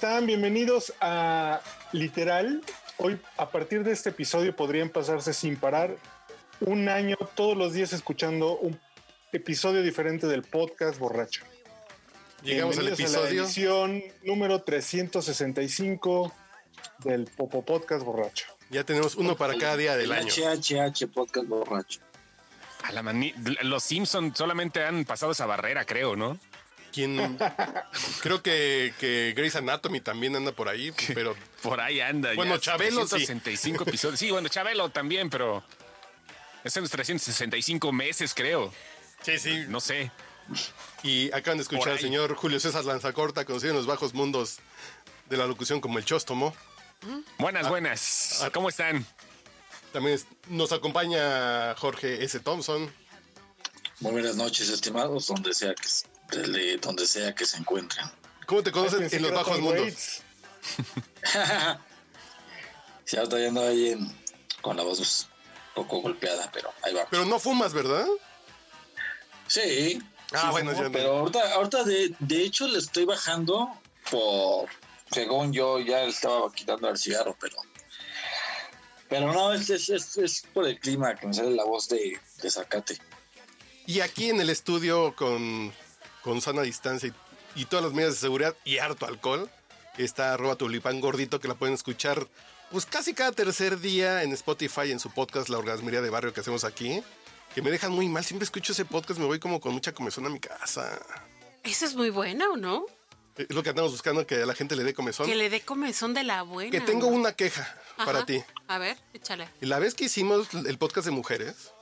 [0.00, 0.26] Jóvenes, ¿cómo están?
[0.26, 1.60] Bienvenidos a
[1.92, 2.62] Literal.
[2.98, 5.96] Hoy, a partir de este episodio, podrían pasarse sin parar
[6.60, 8.78] un año todos los días escuchando un
[9.32, 11.44] episodio diferente del podcast Borracho.
[12.42, 13.44] Llegamos al Bienvenidos a la episodio.
[13.44, 16.32] edición número 365
[17.04, 18.46] del Popo Podcast Borracho.
[18.70, 20.28] Ya tenemos uno para cada día del El año.
[20.28, 22.00] HHH Podcast Borracho.
[22.84, 26.38] A la mani- los Simpsons solamente han pasado esa barrera, creo, ¿no?
[26.92, 27.38] Quien
[28.20, 32.34] creo que, que Grey's Anatomy también anda por ahí, pero Por ahí anda.
[32.34, 33.10] Bueno, ya, Chabelo sí.
[33.26, 34.18] 365 episodios.
[34.18, 35.62] Sí, bueno, Chabelo también, pero.
[36.64, 38.72] Es en los 365 meses, creo.
[39.22, 39.64] sí, sí.
[39.68, 40.10] No sé.
[41.02, 44.58] Y acaban de escuchar al señor Julio César Lanzacorta, conocido en los bajos mundos
[45.28, 46.54] de la locución como el Chóstomo.
[47.38, 48.40] Buenas, buenas.
[48.42, 48.50] ah.
[48.50, 49.06] ¿Cómo están?
[49.92, 52.40] También es- nos acompaña Jorge S.
[52.40, 52.92] Thompson.
[54.00, 55.86] Muy buenas noches, estimados, donde sea que,
[56.30, 58.06] s- de- donde sea que se encuentren.
[58.46, 60.22] ¿Cómo te conocen en los bajos mundos?
[63.12, 64.16] Ya ando ahí en-
[64.60, 67.06] con la voz un poco golpeada, pero ahí va.
[67.10, 68.06] Pero no fumas, ¿verdad?
[69.48, 70.00] Sí,
[70.32, 70.92] Ah, sí, bueno, fumo, ya no.
[70.92, 73.68] pero ahorita, ahorita de, de hecho le estoy bajando
[74.10, 74.68] por,
[75.10, 77.56] según yo, ya le estaba quitando el cigarro, pero
[79.08, 82.16] pero no, es, es, es, es por el clima que me sale la voz de,
[82.42, 82.96] de Zacate.
[83.86, 85.72] Y aquí en el estudio con,
[86.22, 87.12] con sana distancia
[87.54, 89.50] y, y todas las medidas de seguridad y harto alcohol,
[89.98, 92.26] está arroba tulipán gordito que la pueden escuchar
[92.70, 96.40] pues casi cada tercer día en Spotify en su podcast La Orgasmería de Barrio que
[96.40, 97.02] hacemos aquí.
[97.54, 100.24] Que me dejan muy mal, siempre escucho ese podcast, me voy como con mucha comezón
[100.26, 101.00] a mi casa.
[101.64, 102.86] Esa es muy buena, ¿o no?
[103.36, 105.26] Es lo que andamos buscando, que a la gente le dé comezón.
[105.26, 106.70] Que le dé comezón de la buena.
[106.70, 108.40] Que tengo una queja para ti.
[108.68, 109.48] A ver, échale.
[109.60, 111.72] La vez que hicimos el podcast de mujeres,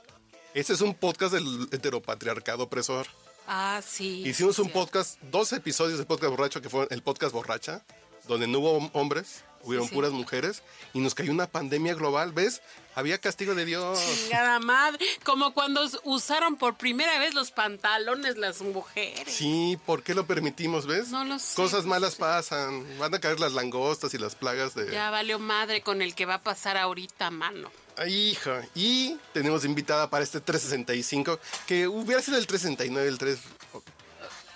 [0.55, 3.05] este es un podcast del heteropatriarcado opresor.
[3.51, 4.23] Ah, sí.
[4.27, 4.73] Hicimos sí, un sí.
[4.73, 7.83] podcast, dos episodios del podcast borracho, que fue el podcast borracha,
[8.27, 10.61] donde no hubo hom- hombres, hubieron Sí, puras mujeres,
[10.93, 12.61] y nos cayó una pandemia global, ¿ves?
[12.95, 13.99] Había castigo de Dios.
[14.23, 15.05] Chingada madre.
[15.25, 19.33] Como cuando us- usaron por primera vez los pantalones las mujeres.
[19.33, 21.09] Sí, ¿por qué lo permitimos, ves?
[21.09, 24.91] No lo sé, Cosas malas pasan, van a caer las langostas y las plagas de...
[24.91, 27.71] Ya valió madre con el que va a pasar ahorita, mano.
[28.01, 28.61] Ay, hija.
[28.75, 33.39] Y tenemos invitada para este 365, que hubiera sido el 369, el 3...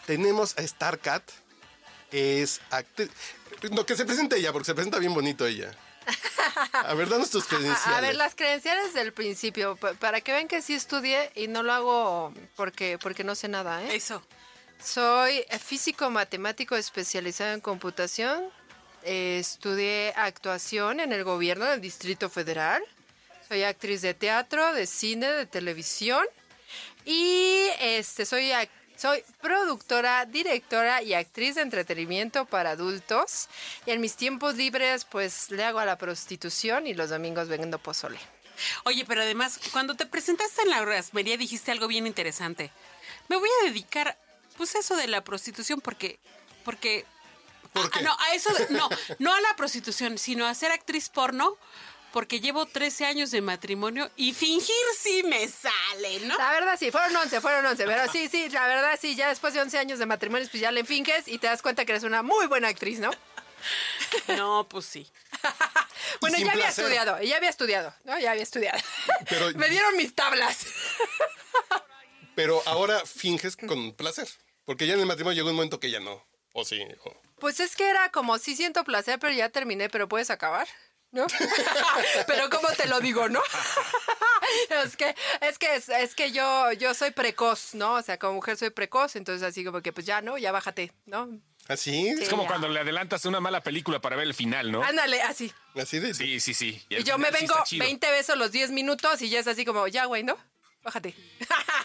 [0.05, 1.23] Tenemos a Starcat,
[2.11, 3.09] es actriz...
[3.71, 5.73] No, que se presente ella, porque se presenta bien bonito ella.
[6.73, 7.85] A ver, danos tus credenciales.
[7.87, 11.47] A, a ver, las credenciales del principio, pa- para que vean que sí estudié y
[11.47, 13.95] no lo hago porque, porque no sé nada, ¿eh?
[13.95, 14.21] Eso.
[14.83, 18.43] Soy físico matemático especializado en computación.
[19.03, 22.83] Eh, estudié actuación en el gobierno del Distrito Federal.
[23.47, 26.25] Soy actriz de teatro, de cine, de televisión.
[27.05, 33.49] Y este soy ac- soy productora, directora y actriz de entretenimiento para adultos.
[33.85, 37.77] Y en mis tiempos libres, pues le hago a la prostitución y los domingos vendo
[37.79, 38.19] pozole.
[38.85, 42.71] Oye, pero además, cuando te presentaste en la rasmería dijiste algo bien interesante.
[43.27, 44.17] Me voy a dedicar,
[44.57, 46.19] pues eso de la prostitución, porque,
[46.63, 47.05] porque,
[47.73, 48.87] ¿Por Ah, no, a eso, no,
[49.17, 51.57] no a la prostitución, sino a ser actriz porno,
[52.13, 56.37] porque llevo 13 años de matrimonio y fingir sí me sale, ¿no?
[56.37, 59.53] La verdad sí, fueron 11, fueron 11, pero sí, sí, la verdad sí, ya después
[59.55, 62.03] de 11 años de matrimonio, pues ya le finges y te das cuenta que eres
[62.03, 63.09] una muy buena actriz, ¿no?
[64.27, 65.11] No, pues sí.
[66.21, 66.83] Bueno, ya había placer.
[66.85, 68.19] estudiado, ya había estudiado, ¿no?
[68.19, 68.77] Ya había estudiado.
[69.27, 70.67] Pero- Me dieron mis tablas.
[72.35, 74.27] Pero ahora finges con placer.
[74.65, 76.23] Porque ya en el matrimonio llegó un momento que ya no.
[76.53, 76.81] O sí.
[77.05, 80.67] o- Pues es que era como, sí siento placer, pero ya terminé, pero puedes acabar.
[81.13, 81.27] ¿No?
[82.27, 83.39] pero cómo te lo digo, ¿no?
[84.83, 87.93] es que, es que, es, es que yo, yo soy precoz, ¿no?
[87.93, 90.39] O sea, como mujer soy precoz, entonces así como que pues ya, ¿no?
[90.39, 91.29] Ya bájate, ¿no?
[91.67, 92.07] ¿Así?
[92.09, 92.49] Es como ya.
[92.49, 94.83] cuando le adelantas una mala película para ver el final, ¿no?
[94.83, 95.53] Ándale, así.
[95.75, 96.13] Así de...
[96.15, 96.83] Sí, sí, sí.
[96.89, 97.85] Y yo me vengo está chido.
[97.85, 100.35] 20 besos los 10 minutos y ya es así como, ya, güey, ¿no?
[100.81, 101.15] Bájate.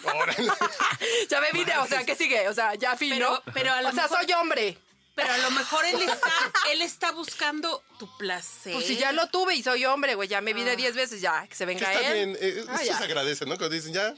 [0.05, 0.51] Órale.
[1.29, 2.49] ya me vine, o sea, ¿qué sigue?
[2.49, 3.53] O sea, ya fin, Pero- ¿no?
[3.53, 4.79] pero a lo o sea, mejor- soy hombre.
[5.23, 6.32] Pero a lo mejor él está,
[6.70, 8.73] él está buscando tu placer.
[8.73, 11.47] Pues si ya lo tuve y soy hombre, güey, ya me vine 10 veces, ya,
[11.47, 12.15] que se venga está él.
[12.15, 12.38] bien.
[12.41, 12.99] eh, Ah, eso ya.
[12.99, 13.56] se agradece, ¿no?
[13.56, 14.15] Cuando dicen ya,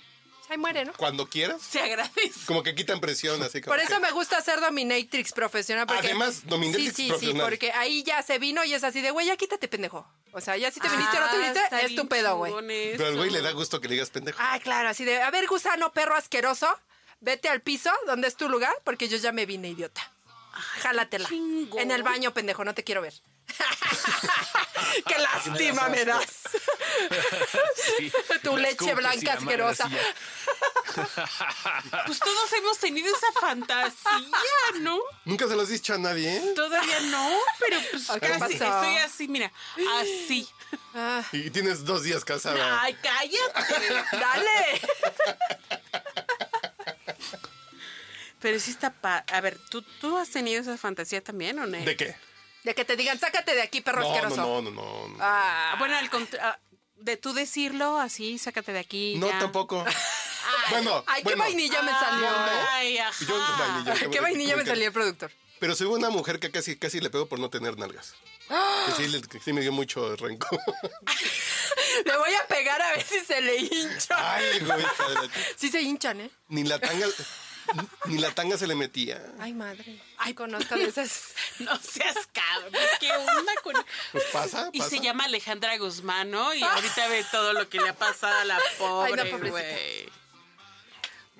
[0.50, 0.92] Ahí muere, ¿no?
[0.94, 1.62] cuando quieras.
[1.62, 2.32] Se agradece.
[2.46, 5.86] Como que quitan presión, así como Por eso que- me gusta ser dominatrix profesional.
[5.86, 7.36] Porque, Además, dominatrix sí, sí, profesional.
[7.46, 10.06] Sí, porque ahí ya se vino y es así de, güey, ya quítate, pendejo.
[10.32, 12.52] O sea, ya si te viniste o no te Ah, viniste, es tu pedo, güey.
[12.96, 14.38] Pero al güey le da gusto que le digas pendejo.
[14.42, 16.68] Ah, claro, así de, a ver, gusano, perro asqueroso,
[17.20, 20.12] vete al piso, donde es tu lugar, porque yo ya me vine, idiota.
[20.60, 21.28] Jálatela.
[21.28, 21.80] chingón.
[21.80, 23.14] En el baño, pendejo, no te quiero ver.
[25.06, 26.26] Qué lástima me das.
[27.98, 28.12] Sí,
[28.42, 29.88] tu leche blanca asquerosa.
[32.06, 34.20] Pues todos hemos tenido esa fantasía,
[34.80, 34.98] ¿no?
[35.24, 36.52] Nunca se lo has dicho a nadie, ¿eh?
[36.54, 38.52] Todavía no, pero pues ¿Qué casi pasó?
[38.52, 39.50] estoy así, mira,
[40.00, 40.48] así.
[40.94, 42.82] Ah, Y tienes dos días casada.
[42.82, 44.04] Ay, cállate.
[44.12, 44.80] dale.
[48.40, 49.24] Pero sí está pa...
[49.32, 51.78] A ver, ¿tú, ¿tú has tenido esa fantasía también o no?
[51.78, 52.16] ¿De qué?
[52.64, 54.36] De que te digan, sácate de aquí, perro No, no, asqueroso.
[54.36, 55.08] no, no, no.
[55.08, 56.58] No, Ah, Ah, Bueno, al contra- ah,
[56.96, 59.16] de tú decirlo así, sácate de aquí.
[59.18, 59.38] No, ya.
[59.38, 59.84] tampoco.
[60.70, 62.28] bueno, Ay, qué vainilla me salió.
[62.70, 63.24] Ay, ajá.
[63.26, 65.30] Yo vainilla, qué vainilla me salió el productor.
[65.58, 68.14] Pero soy una mujer que casi, casi le pego por no tener nalgas.
[68.48, 70.58] Que sí, que sí me dio mucho rencor.
[72.04, 74.34] Le voy a pegar a ver si se le hincha.
[74.34, 74.84] Ay, güey.
[75.56, 76.30] Sí se hinchan, ¿eh?
[76.48, 77.06] Ni la tanga,
[78.06, 79.22] ni la tanga se le metía.
[79.38, 80.00] Ay, madre.
[80.18, 81.34] Ay, conozco de esas.
[81.60, 82.72] No seas cabrón.
[83.00, 83.74] ¿Qué onda con.?
[84.12, 86.54] Pues pasa, Y se llama Alejandra Guzmán, ¿no?
[86.54, 90.08] Y ahorita ve todo lo que le ha pasado a la pobre, Ay, no, güey.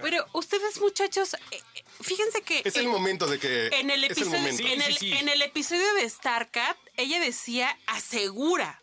[0.01, 1.39] Pero ustedes, muchachos, eh,
[1.75, 2.63] eh, fíjense que.
[2.65, 3.67] Es el en- momento de que.
[3.69, 4.63] En el, es el episodio, momento.
[4.63, 5.13] en, Sí, el, sí, sí.
[5.13, 8.81] en el episodio de StarCat, ella decía, asegura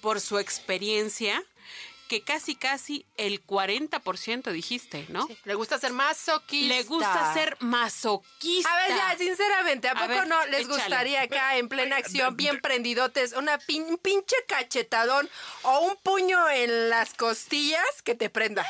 [0.00, 1.42] por su experiencia,
[2.12, 5.26] que casi, casi el 40% dijiste, ¿no?
[5.44, 6.74] Le gusta ser masoquista.
[6.74, 8.70] Le gusta ser masoquista.
[8.70, 10.74] A ver, ya, sinceramente, ¿a A poco ver, no les échale.
[10.74, 15.26] gustaría acá en plena acción, bien prendidotes, una pin- un pinche cachetadón
[15.62, 18.66] o un puño en las costillas que te prenda?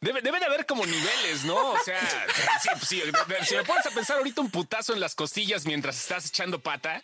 [0.00, 1.56] Debe, debe de haber como niveles, ¿no?
[1.72, 1.98] O sea,
[2.78, 3.02] si, si-
[3.46, 7.02] si me pones a pensar ahorita un putazo en las costillas mientras estás echando pata,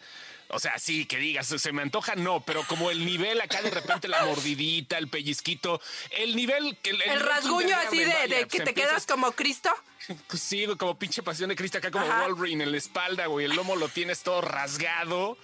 [0.52, 3.70] o sea, sí, que digas, se me antoja, no, pero como el nivel acá de
[3.70, 5.81] repente la mordidita, el pellizquito,
[6.11, 6.76] el nivel...
[6.82, 9.70] El, El rasguño así de, vaya, de pues que te empiezas- quedas como Cristo.
[10.35, 12.23] Sí, como pinche pasión de Cristo acá como Ajá.
[12.26, 13.47] Wolverine en la espalda, güey.
[13.47, 15.37] El lomo lo tienes todo rasgado.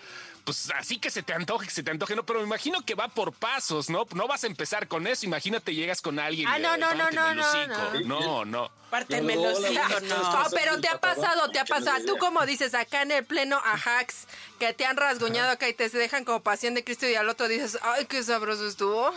[0.47, 2.95] Pues así que se te antoje, que se te antoje, no, pero me imagino que
[2.95, 4.07] va por pasos, ¿no?
[4.15, 6.47] No vas a empezar con eso, imagínate llegas con alguien.
[6.49, 8.07] Ah, y, no, no, no, no, no, hocico.
[8.07, 8.71] No, no.
[8.89, 10.23] Párteme los hijos, no.
[10.23, 12.05] No, pero te ha pasado, te ha pasado.
[12.07, 14.29] Tú como dices, acá en el pleno ajax,
[14.61, 17.49] que te han rasguñado acá y te dejan como pasión de Cristo y al otro
[17.49, 19.13] dices, ay, qué sabroso estuvo.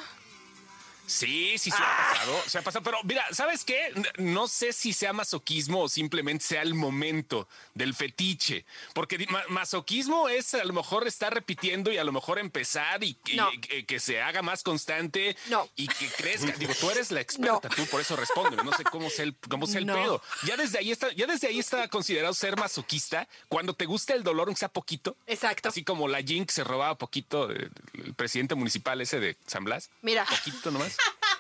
[1.10, 2.84] Sí, sí, se ha pasado, se ha pasado.
[2.84, 3.92] Pero mira, ¿sabes qué?
[4.18, 8.64] No sé si sea masoquismo o simplemente sea el momento del fetiche.
[8.94, 13.16] Porque ma- masoquismo es a lo mejor estar repitiendo y a lo mejor empezar y
[13.16, 13.50] que, No.
[13.52, 15.68] y que- se haga más constante No.
[15.76, 16.52] y que crezca.
[16.58, 18.64] Digo, tú eres la experta, tú por eso responde.
[18.64, 20.22] No sé cómo sea el, cómo sea el pedo.
[20.46, 24.24] Ya desde ahí está, ya desde ahí está considerado ser masoquista cuando te gusta el
[24.24, 25.18] dolor, aunque sea poquito.
[25.28, 25.70] Exacto.
[25.70, 29.64] Así como la Jin que se robaba poquito, eh, el presidente municipal ese de San
[29.64, 29.90] Blas.
[30.02, 30.96] Mira, Poquito nomás.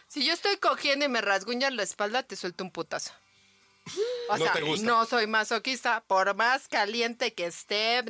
[0.07, 3.11] Si yo estoy cogiendo y me rasguñan la espalda, te suelto un putazo.
[4.29, 4.85] O No sea, te gusta.
[4.85, 6.01] no soy masoquista.
[6.06, 8.03] Por más caliente que esté,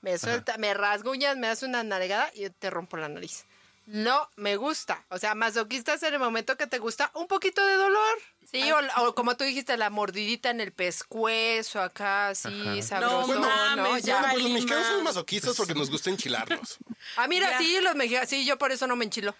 [0.00, 3.44] me suelta, me rasguñas, me das una nalgada y yo te rompo la nariz.
[3.86, 5.04] No me gusta.
[5.08, 8.18] O sea, masoquista es en el momento que te gusta un poquito de dolor.
[8.50, 13.34] Sí, o, o como tú dijiste, la mordidita en el pescuezo acá, así, sabroso.
[13.34, 13.48] No ¿no?
[13.76, 14.18] mames, Ya.
[14.18, 16.78] Bueno, pues los mexicanos son masoquistas porque nos gusta enchilarnos.
[17.16, 17.58] Ah, mira, Ya.
[17.58, 19.34] sí, los mexicanos, sí, yo por eso no me enchilo.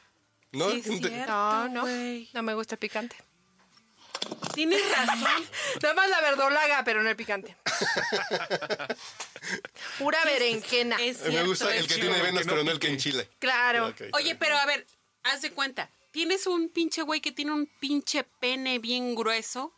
[0.52, 0.70] ¿No?
[0.70, 1.32] Sí, es cierto.
[1.32, 1.86] No, no,
[2.32, 3.16] no me gusta el picante.
[4.54, 5.44] Tienes razón.
[5.82, 7.56] Nada más la verdolaga, pero no el picante.
[9.98, 10.96] Pura berenjena.
[10.96, 12.92] Es me gusta el es que tiene venas, que no pero no el que pique.
[12.92, 13.28] enchile.
[13.38, 13.94] Claro.
[14.12, 14.86] Oye, pero a ver,
[15.22, 15.90] haz de cuenta.
[16.10, 19.72] Tienes un pinche güey que tiene un pinche pene bien grueso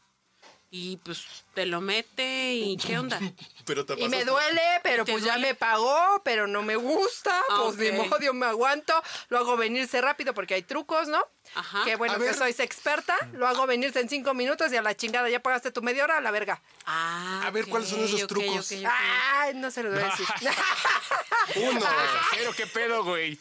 [0.74, 3.20] y pues te lo mete y ¿qué onda?
[3.66, 7.40] Pero te Y me duele, pero ¿Te pues ya me pagó, pero no me gusta,
[7.60, 8.08] pues de ok.
[8.08, 8.92] modo me aguanto,
[9.28, 11.22] lo hago venirse rápido porque hay trucos, ¿no?
[11.54, 11.84] Ajá.
[11.84, 12.34] Que bueno A que ver.
[12.34, 15.82] sois experta, lo hago venirse en cinco minutos y a la chingada ya pagaste tu
[15.82, 16.62] media hora a la verga.
[16.86, 18.72] Ah, A ver, ¿cuáles son esos trucos?
[18.90, 20.26] Ay, no se lo voy a decir.
[21.56, 21.86] Uno.
[22.32, 23.38] Pero qué pedo, güey.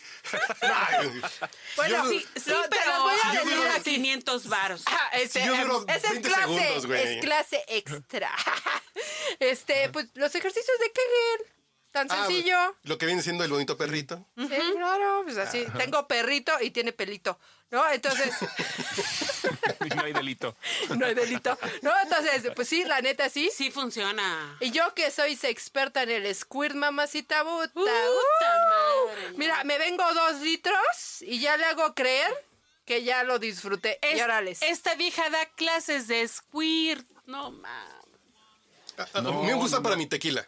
[1.75, 3.13] bueno, Yo- sí, Sí, no, te pero las voy
[3.69, 3.83] a decir.
[3.95, 4.83] 500 varos.
[4.87, 7.01] Ah, este, Si yo duro em, esa es 20 clase, segundos, güey.
[7.17, 8.31] es clase extra.
[9.39, 11.53] este, pues los ejercicios de Kegel,
[11.91, 12.75] tan Ah, sencillo.
[12.83, 14.25] Lo que viene siendo el bonito perrito.
[14.37, 15.65] Sí, claro, pues así.
[15.77, 17.37] Tengo perrito y tiene pelito,
[17.69, 17.87] ¿no?
[17.89, 18.33] Entonces,
[19.95, 20.55] No hay delito.
[20.97, 21.57] no hay delito.
[21.81, 23.49] No, entonces, pues sí, la neta sí.
[23.53, 24.55] Sí funciona.
[24.59, 27.71] Y yo que soy experta en el squirt, mamacita buta.
[27.73, 29.33] Puta uh, madre.
[29.37, 32.31] Mira, me vengo dos litros y ya le hago creer
[32.85, 33.99] que ya lo disfruté.
[34.01, 34.61] Es- y órales.
[34.61, 37.05] esta vieja da clases de squirt.
[37.25, 38.01] No mames.
[38.97, 40.47] A- a mí me gusta para mi tequila.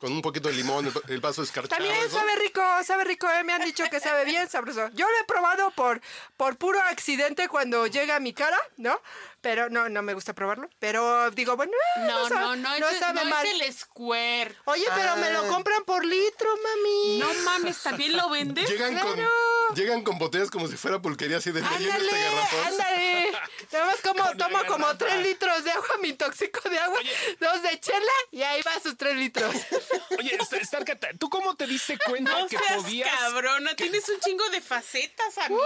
[0.00, 1.76] Con un poquito de limón, el, vaso escarchado.
[1.84, 4.88] También sabe rico, sabe rico, eh, me han dicho que sabe bien sabroso.
[4.94, 6.00] Yo lo he probado por,
[6.38, 8.98] por puro accidente cuando llega a mi cara, ¿no?
[9.42, 10.70] Pero no, no me gusta probarlo.
[10.78, 13.44] Pero digo, bueno, eh, No, sabe- no, no, ese- sabe no mal.
[13.46, 14.56] es el squirt.
[14.64, 15.48] Oye, pero me lo Ah.
[15.48, 17.18] compran por litro, mami.
[17.18, 18.70] No mames, ¿también lo vendes?
[18.70, 19.30] Llegan con, Claro.
[19.74, 22.66] Llegan con botellas como si fuera pulquería así de llena Ándale, este garrafón.
[22.66, 23.32] ándale.
[23.72, 26.98] Nada más como Con tomo como tres litros de agua, me intoxico de agua,
[27.40, 29.54] dos de chela y ahí va sus tres litros.
[30.18, 33.08] Oye, Star- Starcat, ¿tú cómo te diste cuenta No que seas podías...
[33.18, 35.62] cabrona, tienes un chingo de facetas, amiga.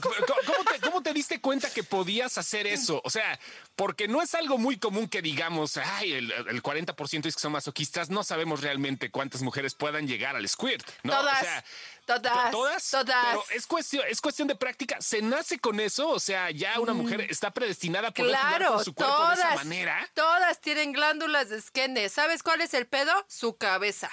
[0.00, 0.14] ¿Cómo,
[0.46, 3.00] cómo te, cómo te diste cuenta que podías hacer eso?
[3.04, 3.38] O sea,
[3.76, 7.52] porque no es algo muy común que digamos, ay, el, el 40% es que son
[7.52, 11.12] masoquistas, no sabemos realmente cuántas mujeres puedan llegar al squirt, ¿no?
[11.16, 11.64] Todas, O sea,
[12.06, 13.26] todas, todas, todas.
[13.30, 15.00] Pero es cuestión, es cuestión de práctica.
[15.00, 16.08] ¿Se nace con eso?
[16.08, 18.56] O sea, ya una mujer está predestinada a poder jugar Mm.
[18.56, 20.10] Claro, con su cuerpo de esa todas, manera.
[20.14, 22.08] todas tienen glándulas de Skene.
[22.08, 23.12] ¿Sabes cuál es el pedo?
[23.28, 24.10] Su cabeza.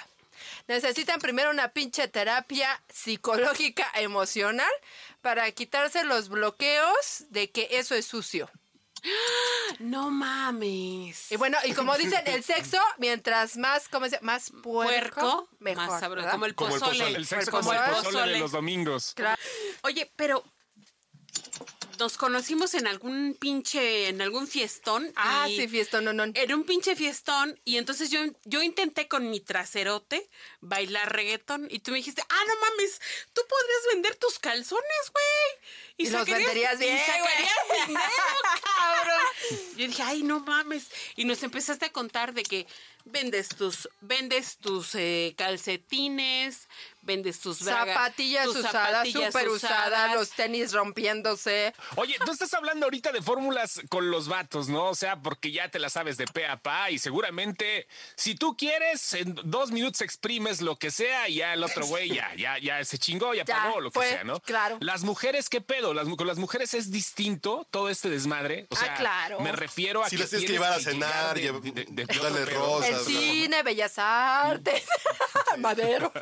[0.66, 4.70] Necesitan primero una pinche terapia psicológica emocional
[5.20, 8.50] para quitarse los bloqueos de que eso es sucio.
[9.80, 11.32] No mames.
[11.32, 14.32] Y bueno, y como dicen, el sexo, mientras más, ¿cómo se llama?
[14.34, 15.86] Más puerco, Puerco, mejor.
[15.88, 16.32] más sabroso, ¿verdad?
[16.32, 16.98] como el Como el pozole.
[17.00, 17.16] pozole.
[17.16, 18.38] El sexo Como como el el pozole de pozole.
[18.38, 19.12] los domingos.
[19.16, 19.40] Claro.
[19.82, 20.44] Oye, pero
[22.02, 25.12] nos conocimos en algún pinche, en algún fiestón.
[25.14, 26.24] Ah, y sí, fiesta, no, no.
[26.34, 30.28] Era un pinche fiestón y entonces yo, yo intenté con mi traserote
[30.60, 33.00] bailar reggaetón y tú me dijiste, ah, no mames,
[33.32, 36.06] tú podrías vender tus calzones, güey.
[36.08, 37.86] Y los venderías bien, Y sacarías güey.
[37.86, 38.02] dinero,
[38.64, 39.66] cabrón.
[39.76, 40.88] Yo dije, ay, no mames.
[41.14, 42.66] Y nos empezaste a contar de que
[43.04, 46.68] vendes tus, vendes tus eh, calcetines,
[47.02, 50.14] vendes tus bragas, Zapatillas tus usadas, zapatillas súper usadas, usadas.
[50.14, 51.74] los tenis rompiéndose.
[51.96, 54.86] Oye, tú estás hablando ahorita de fórmulas con los vatos, ¿no?
[54.86, 58.56] O sea, porque ya te la sabes de pe a pa y seguramente si tú
[58.56, 62.58] quieres, en dos minutos exprimes lo que sea y ya el otro güey ya, ya,
[62.58, 64.40] ya se chingó, ya, Ya, pagó, lo fue, que sea, ¿no?
[64.40, 64.78] claro.
[64.80, 65.94] Las mujeres, ¿qué pedo?
[65.94, 68.66] Las, con las mujeres es distinto todo este desmadre.
[68.70, 69.40] O Ah, claro.
[69.40, 72.44] me refiero a Si que las tienes que llevar a cenar, de- de- de darle
[72.46, 72.90] rosas.
[72.90, 74.84] El cine, bellas artes,
[75.58, 76.12] madero.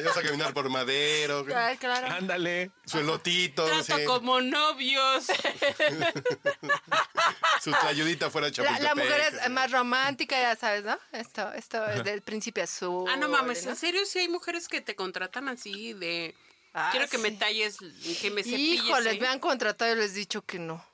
[0.00, 2.06] Ibas a caminar por madero, claro.
[2.08, 2.70] Ándale.
[2.84, 5.26] su elotito, Trato sí, como novios.
[7.62, 9.44] su tlayudita fuera de La, la mujer Chapultepec.
[9.44, 10.98] es más romántica, ya sabes, ¿no?
[11.12, 13.08] Esto, esto es del príncipe azul.
[13.10, 13.70] Ah, no mames, ¿no?
[13.70, 16.34] ¿en serio sí hay mujeres que te contratan así de...
[16.72, 17.78] Ah, Quiero que me talles,
[18.20, 18.84] que me cepilles.
[18.84, 19.20] Híjoles, ahí"?
[19.20, 20.84] me han contratado y les he dicho que no.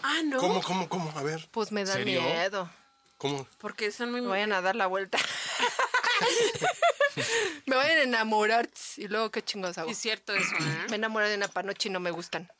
[0.00, 0.38] Ah, ¿no?
[0.38, 1.12] ¿Cómo, cómo, cómo?
[1.18, 2.22] A ver, Pues me da ¿Serio?
[2.22, 2.70] miedo.
[3.18, 3.46] ¿cómo?
[3.58, 4.20] Porque son muy...
[4.22, 5.18] Vayan a dar la vuelta.
[7.66, 9.90] me vayan a enamorar y luego qué chingos hago.
[9.90, 10.86] Es cierto eso, ¿eh?
[10.90, 12.50] Me enamoré de una panoche y no me gustan.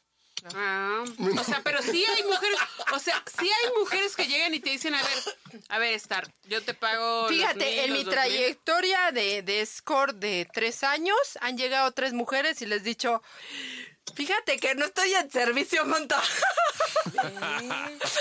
[0.55, 1.03] Ah,
[1.37, 2.59] o sea, pero sí hay mujeres,
[2.93, 6.33] o sea, sí hay mujeres que llegan y te dicen, a ver, a ver, Star,
[6.45, 7.27] yo te pago.
[7.29, 8.15] Fíjate, mil, en mi dos mil".
[8.15, 13.21] trayectoria de, de score de tres años han llegado tres mujeres y les he dicho,
[14.15, 16.21] fíjate que no estoy en servicio, monta.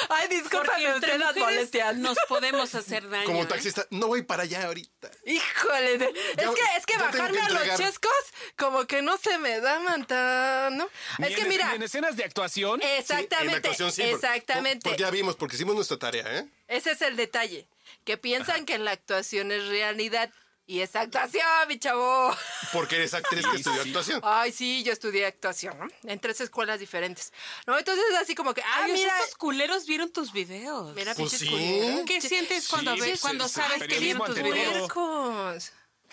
[0.10, 1.96] Ay, discúlpame usted las molestias.
[1.98, 3.26] nos podemos hacer daño.
[3.26, 3.46] Como ¿eh?
[3.46, 5.10] taxista, no voy para allá ahorita.
[5.26, 8.12] Híjole, de- Ya- es que, es que bajarme que a los chescos
[8.58, 10.90] como que no se me da, manta, ¿no?
[11.20, 12.80] Ni Es que en- mira, en escenas de actuación.
[12.82, 14.90] Sí, en la exactamente, actuación sí, exactamente.
[14.90, 16.48] Porque ya vimos, porque hicimos nuestra tarea, ¿eh?
[16.68, 17.68] Ese es el detalle,
[18.06, 20.32] que piensan que la actuación es realidad
[20.68, 22.36] y es actuación, mi chavo.
[22.74, 24.20] Porque eres actriz que estudió actuación.
[24.24, 25.88] Ay, sí, yo estudié actuación, ¿no?
[26.04, 27.32] En tres escuelas diferentes.
[27.66, 30.94] No, entonces así como que, ah, Ay, mira, esos culeros vieron tus videos.
[30.96, 31.50] mira, Pues pinches sí.
[31.50, 32.02] culeros.
[32.06, 34.92] ¿Qué sientes cuando, Sí, ves, sí, cuando sí, sabes que vieron tus videos?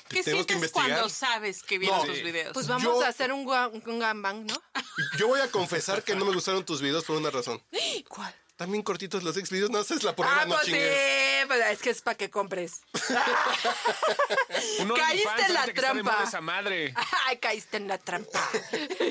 [0.08, 0.90] ¿Qué que sientes investigar.
[0.90, 2.04] cuando sabes que vieron No.
[2.04, 2.52] tus videos?
[2.52, 4.62] Pues vamos Yo- a hacer un, un gambang, ¿no?
[5.18, 7.62] Yo voy a confesar que no me gustaron tus videos por una razón.
[8.08, 8.34] ¿Cuál?
[8.56, 10.82] También cortitos los ex videos, no haces la porrera, Ah, no pues chingues.
[10.82, 12.82] sí, pues es que es para que compres.
[14.78, 16.28] Un Caíste OnlyFans, en la ahorita que está de moda trampa.
[16.28, 16.94] esa madre.
[17.26, 18.49] Ay, caíste en la trampa.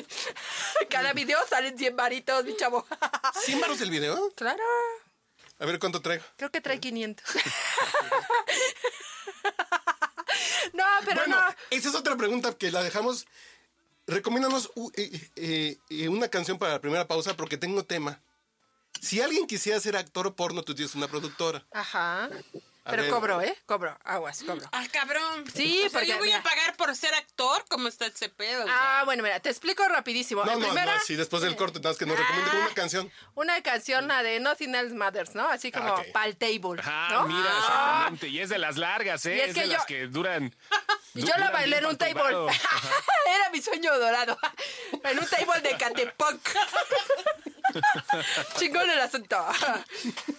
[0.89, 2.85] Cada video salen 100 varitos, mi chavo.
[3.45, 4.31] ¿100 baros el video?
[4.35, 4.63] Claro,
[5.59, 6.23] A ver cuánto traigo.
[6.37, 7.25] creo que trae 500.
[10.73, 11.55] no, pero bueno, no.
[11.69, 13.25] esa es otra pregunta que la dejamos.
[14.07, 18.21] Recomiéndanos uh, eh, eh, eh, una canción para la primera pausa porque tengo tema.
[19.01, 21.63] Si alguien quisiera ser actor porno, tú tienes una productora.
[21.73, 22.29] Ajá.
[22.85, 23.11] A Pero ver.
[23.11, 23.57] cobro, ¿eh?
[23.65, 23.97] Cobro.
[24.03, 24.67] Aguas, cobro.
[24.73, 25.45] Ah, cabrón.
[25.55, 26.39] Sí, O sea, porque, yo voy mira.
[26.39, 27.63] a pagar por ser actor.
[27.69, 28.65] ¿Cómo está ese pedo?
[28.67, 30.43] Ah, bueno, mira, te explico rapidísimo.
[30.43, 32.59] No, En no, primera, no, sí, después del corte, nada más que nos recomiende con
[32.59, 33.11] una canción.
[33.35, 35.47] una canción, la de Nothing Else Matters, ¿no?
[35.47, 37.27] Así como Ah, pal table, Ah, ¿no?
[37.29, 38.27] mira, exactamente.
[38.27, 39.37] Y es de las largas, ¿eh?
[39.37, 40.53] Y es es, que de yo- las que duran.
[41.13, 42.23] Yo la duran bailé bien en un table.
[43.33, 44.37] Era mi sueño dorado.
[45.05, 46.49] En un table de Catepunk.
[48.57, 49.37] Chingón el asunto.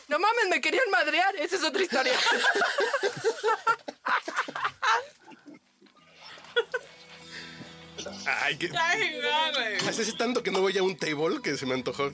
[0.09, 1.35] No mames, me querían madrear.
[1.37, 2.13] Esa es otra historia.
[8.27, 8.71] Ay, que.
[8.77, 9.21] Ay,
[9.55, 9.89] güey.
[9.89, 12.13] Hace tanto que no voy a un table que se me antojó.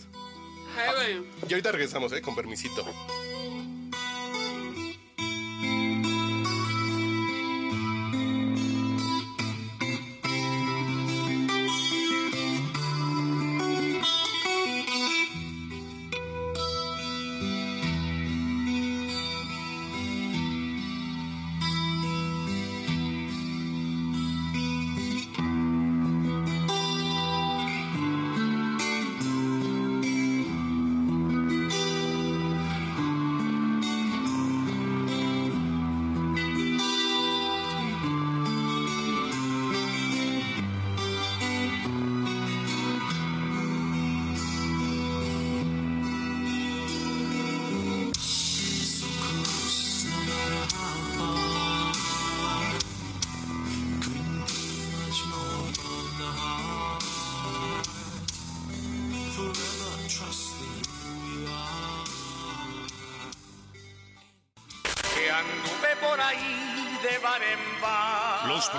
[0.79, 1.25] Ay, güey.
[1.49, 2.23] Y ahorita regresamos, ¿eh?
[2.23, 2.87] Con permisito.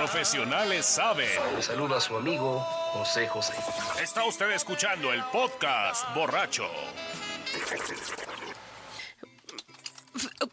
[0.06, 1.30] Profesionales saben.
[1.56, 2.60] Le saluda a su amigo
[2.94, 3.54] José José.
[4.02, 6.68] Está usted escuchando el podcast borracho.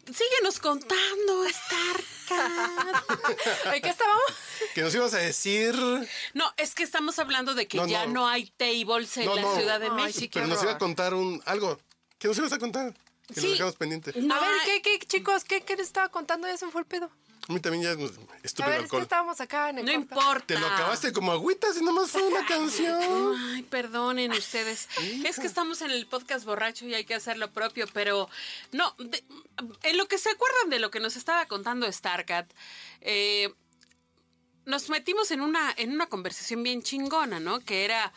[0.05, 3.03] Síguenos contando, Starcat.
[3.73, 4.23] ¿En qué estábamos?
[4.75, 5.73] Que nos ibas a decir.
[6.35, 8.13] No, es que estamos hablando de que No, ya no.
[8.13, 9.55] no, hay tables en No, la no.
[9.55, 10.19] Ciudad de Ay, México.
[10.19, 11.79] sí, Pero nos iba a contar un algo.
[12.19, 12.93] ¿Qué nos ibas a contar?
[13.33, 13.47] Que Sí.
[13.53, 14.13] dejamos pendiente.
[14.21, 15.43] No a ver, ¿qué, qué, chicos?
[15.43, 16.47] ¿Qué, ¿Qué les estaba contando?
[16.47, 17.09] Ya se me fue el pedo.
[17.49, 19.91] A mí también ya es A estúpido ver, es que estábamos acá en el No
[19.91, 20.45] importa.
[20.45, 23.35] Te lo acabaste como agüitas y nomás fue una canción.
[23.55, 24.87] Ay, perdonen ustedes.
[25.25, 28.29] Es que estamos en el podcast borracho y hay que hacer lo propio, pero
[28.71, 29.23] no, de-
[29.81, 32.47] en lo que se acuerdan de lo que nos estaba contando Starcat,
[33.01, 33.51] eh,
[34.65, 37.59] nos metimos en una, en una conversación bien chingona, ¿no?
[37.61, 38.13] Que era,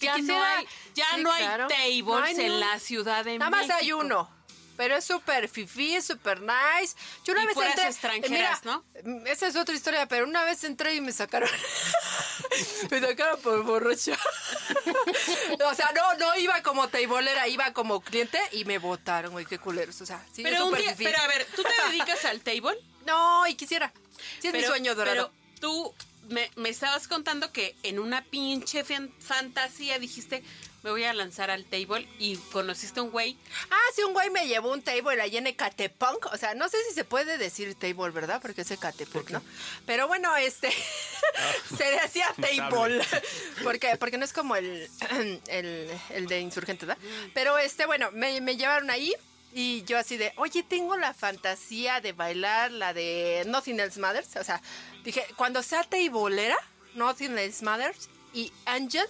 [0.00, 0.66] ya no hay,
[0.96, 1.68] ya sí, no hay claro.
[1.68, 3.68] tables No hay ni en la Ciudad de Nada México.
[3.72, 4.37] más hay uno.
[4.78, 6.94] Pero es súper fifí, súper nice.
[7.24, 7.84] Yo una Y vez entré.
[7.88, 8.82] extranjeras, mira,
[9.30, 11.50] Esa es otra historia, pero una vez entré y me sacaron.
[12.90, 14.16] me sacaron por borracha.
[15.66, 19.58] o sea, no, no iba como teibolera, iba como cliente y me votaron, güey, qué
[19.58, 20.00] culeros.
[20.00, 22.78] O sea, sí, Pero, un día, pero a ver, ¿tú te dedicas al table?
[23.04, 23.92] No, y quisiera.
[24.40, 25.32] Sí, es mi sueño dorado.
[25.32, 25.94] Pero tú
[26.28, 30.44] me, me estabas contando que en una pinche fan- fantasía dijiste,
[30.88, 33.36] me voy a lanzar al table y conociste a un güey.
[33.70, 36.32] Ah, sí, un güey me llevó un table allí en Ecatepunk.
[36.32, 38.40] O sea, no sé si se puede decir table, ¿verdad?
[38.40, 39.42] Porque es Ecatepec, ¿no?
[39.84, 40.70] Pero bueno, este.
[41.76, 43.02] se decía table.
[43.62, 44.88] porque, porque no es como el,
[45.48, 47.02] el, el de insurgente, ¿verdad?
[47.34, 49.14] Pero este, bueno, me, me llevaron ahí.
[49.52, 54.36] Y yo así de, oye, tengo la fantasía de bailar la de Nothing Else Matters.
[54.36, 54.62] O sea,
[55.04, 56.56] dije, cuando sea tableera,
[56.94, 59.06] Nothing Else Matters y Angel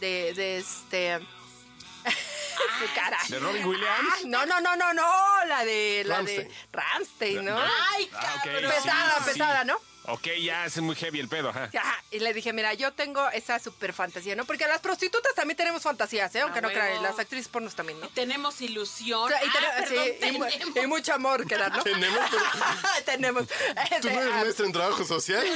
[0.00, 1.18] de, de este...
[2.78, 3.18] su cara.
[3.28, 4.24] ¿De Robin Williams?
[4.24, 6.48] No, no, no, no, no, la de la Rammstein.
[6.48, 7.58] de Ramstein, ¿no?
[7.58, 9.30] ¡Ay, Ah, pesada, sí, sí.
[9.32, 9.80] pesada, ¿no?
[10.10, 11.70] Ok, ya es muy heavy el pedo, ajá.
[11.76, 14.44] Ajá, y le dije, mira, yo tengo esa super fantasía, ¿no?
[14.46, 16.40] Porque las prostitutas también tenemos fantasías, ¿eh?
[16.40, 18.08] Aunque A no crean, las actrices pornos también, ¿no?
[18.08, 19.20] Tenemos ilusión.
[19.24, 20.76] O sea, y, Ah, tenemos- perdón, sí, y mu- tenemos.
[20.84, 21.82] y mucho amor que dar, ¿no?
[21.82, 22.44] Tenemos, pero
[23.04, 23.46] tenemos.
[23.48, 23.54] tú
[23.94, 25.46] Este, no eres ah, maestra en trabajo social.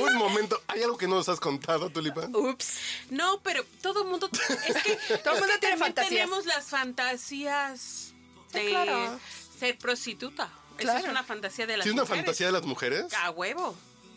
[0.00, 2.34] Un momento, ¿hay algo que no nos has contado, Tulipán?
[2.36, 2.74] Ups.
[3.10, 4.28] No, pero todo el mundo.
[4.68, 4.96] Es que.
[5.24, 6.10] Todo el mundo tiene también fantasías.
[6.10, 8.12] Tenemos las fantasías
[8.52, 9.18] de claro.
[9.58, 10.50] ser prostituta.
[10.78, 10.98] Esa Claro.
[11.06, 12.24] es una fantasía de las ¿Sí es una mujeres.
[12.24, 13.06] fantasía de las mujeres?
[13.14, 13.76] A huevo.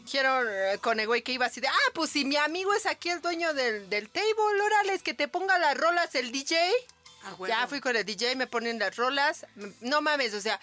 [0.10, 2.86] Quiero eh, con el güey que iba así de, ah, pues si mi amigo es
[2.88, 6.58] aquí el dueño del, del table, órale, es que te ponga las rolas el DJ.
[7.26, 7.48] A huevo.
[7.48, 9.46] Ya fui con el DJ, me ponen las rolas.
[9.82, 10.60] No mames, o sea,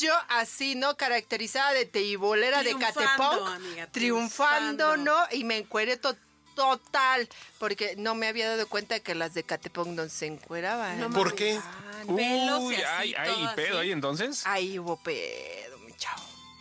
[0.00, 0.96] yo así, ¿no?
[0.96, 3.46] Caracterizada de teibolera de Catepong.
[3.46, 4.96] amiga, triunfando, triunfando.
[4.96, 5.16] ¿no?
[5.32, 6.16] Y me encueré to-
[6.56, 7.28] total.
[7.58, 10.98] Porque no me había dado cuenta que las de Catepong no se encueraban.
[10.98, 11.60] No ¿Por mames.
[12.06, 12.12] Qué?
[12.14, 13.86] Pelos y Uy, así, hay, hay todo pedo así.
[13.86, 14.42] ahí entonces.
[14.46, 15.67] Ahí hubo pedo.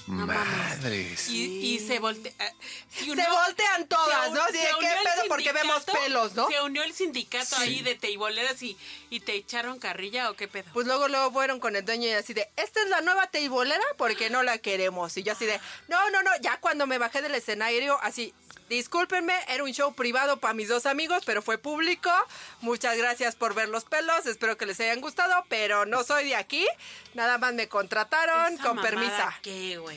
[0.07, 0.25] No.
[0.25, 1.27] Madres.
[1.29, 2.31] Y, y se voltea.
[2.89, 4.39] Se voltean todas, se ¿no?
[4.41, 5.27] un- Así de, se ¿qué pedo?
[5.27, 6.47] Porque vemos pelos, ¿no?
[6.49, 8.77] Se unió el sindicato ahí de teiboleras y,
[9.09, 10.69] y te echaron carrilla o qué pedo.
[10.73, 13.83] Pues luego, luego fueron con el dueño y así de, esta es la nueva teibolera
[13.97, 15.15] porque no la queremos.
[15.17, 18.33] Y yo así de, no, no, no, ya cuando me bajé del escenario, así,
[18.69, 22.09] discúlpenme, era un show privado para mis dos amigos, pero fue público.
[22.61, 26.35] Muchas gracias por ver los pelos, espero que les hayan gustado, pero no soy de
[26.35, 26.65] aquí.
[27.13, 29.37] Nada más me contrataron Esa con permisa.
[29.41, 29.96] ¿Qué, güey?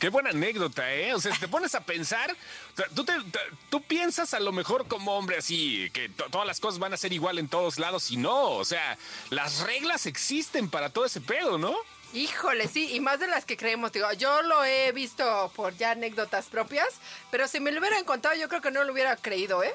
[0.00, 1.14] Qué buena anécdota, ¿eh?
[1.14, 3.38] O sea, si te pones a pensar, o sea, tú, te- te-
[3.70, 6.96] tú piensas a lo mejor como hombre así, que to- todas las cosas van a
[6.96, 8.98] ser igual en todos lados y no, o sea,
[9.30, 11.72] las reglas existen para todo ese pedo, ¿no?
[12.12, 13.92] Híjole, sí, y más de las que creemos.
[13.92, 16.88] Digo, yo lo he visto por ya anécdotas propias,
[17.30, 19.74] pero si me lo hubieran contado, yo creo que no lo hubiera creído, ¿eh?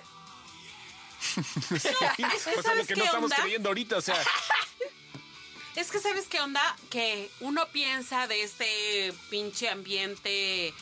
[1.74, 1.92] O sea,
[2.56, 4.16] lo ¿Sabes que no estamos creyendo ahorita, o sea,
[5.76, 6.62] Es que, ¿sabes qué onda?
[6.90, 10.74] Que uno piensa de este pinche ambiente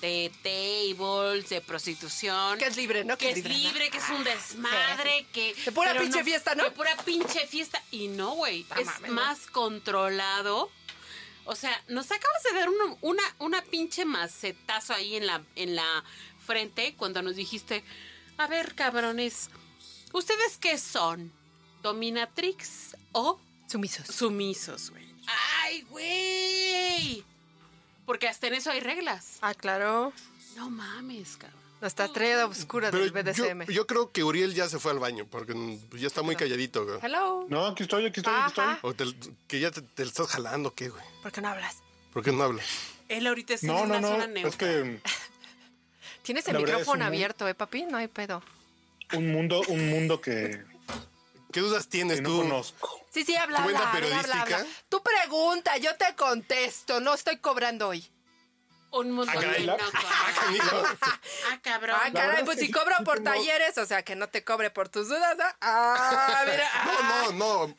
[0.00, 2.58] de tables, de prostitución.
[2.58, 3.16] Que es libre, ¿no?
[3.16, 5.54] Que es libre, que es un desmadre, que...
[5.64, 6.64] De pura pinche fiesta, ¿no?
[6.64, 7.82] De pura pinche fiesta.
[7.90, 10.70] Y no, güey, es más controlado.
[11.44, 15.74] O sea, nos acabas de dar una, una, una pinche macetazo ahí en la, en
[15.76, 16.04] la
[16.46, 17.82] frente cuando nos dijiste,
[18.36, 19.48] a ver, cabrones,
[20.12, 21.32] ¿ustedes qué son?
[21.82, 24.06] ¿Dominatrix o Sumisos.
[24.06, 25.04] sumisos, güey?
[25.62, 27.24] ¡Ay, güey!
[28.06, 29.36] Porque hasta en eso hay reglas.
[29.42, 30.12] Ah, claro.
[30.56, 31.58] No mames, cabrón.
[31.80, 33.70] Nuestra treda oscura del Pero BDSM.
[33.72, 35.54] yo creo que Uriel ya se fue al baño porque
[35.92, 36.84] ya está muy calladito.
[36.84, 36.98] güey.
[37.02, 37.46] Hello.
[37.48, 38.76] No, aquí estoy, aquí estoy, aquí estoy.
[38.82, 39.04] O te-
[39.46, 41.04] que ya te, estás jalando, ¿qué, güey?
[41.22, 41.76] ¿Por qué no hablas?
[42.12, 42.66] ¿Por qué no hablas?
[43.08, 44.08] Él ahorita está No, en no, una no.
[44.08, 44.58] zona Es neutra.
[44.58, 45.00] que
[46.22, 47.84] Tienes el es micrófono abierto, ¿eh, papi?
[47.84, 48.42] No hay pedo.
[49.12, 50.64] un mundo, un mundo que,
[51.52, 52.36] ¿Qué dudas tienes que no tú?
[52.38, 53.00] conozco.
[53.10, 54.56] Sí, sí, habla, ¿Tu cuenta habla, habla, habla, periodística?
[54.60, 54.66] habla.
[54.88, 57.00] Tú pregunta, yo te contesto.
[57.00, 58.06] No estoy cobrando hoy.
[58.90, 59.60] Un mundo caray.
[59.60, 60.98] lleno con-
[61.50, 61.96] Ah, cabrón.
[62.02, 64.44] Ah, caray, pues es si cobro sí por tengo- talleres, o sea, que no te
[64.44, 65.44] cobre por tus dudas, ¿no?
[65.60, 66.70] Ah, mira.
[67.08, 67.76] No, no, no.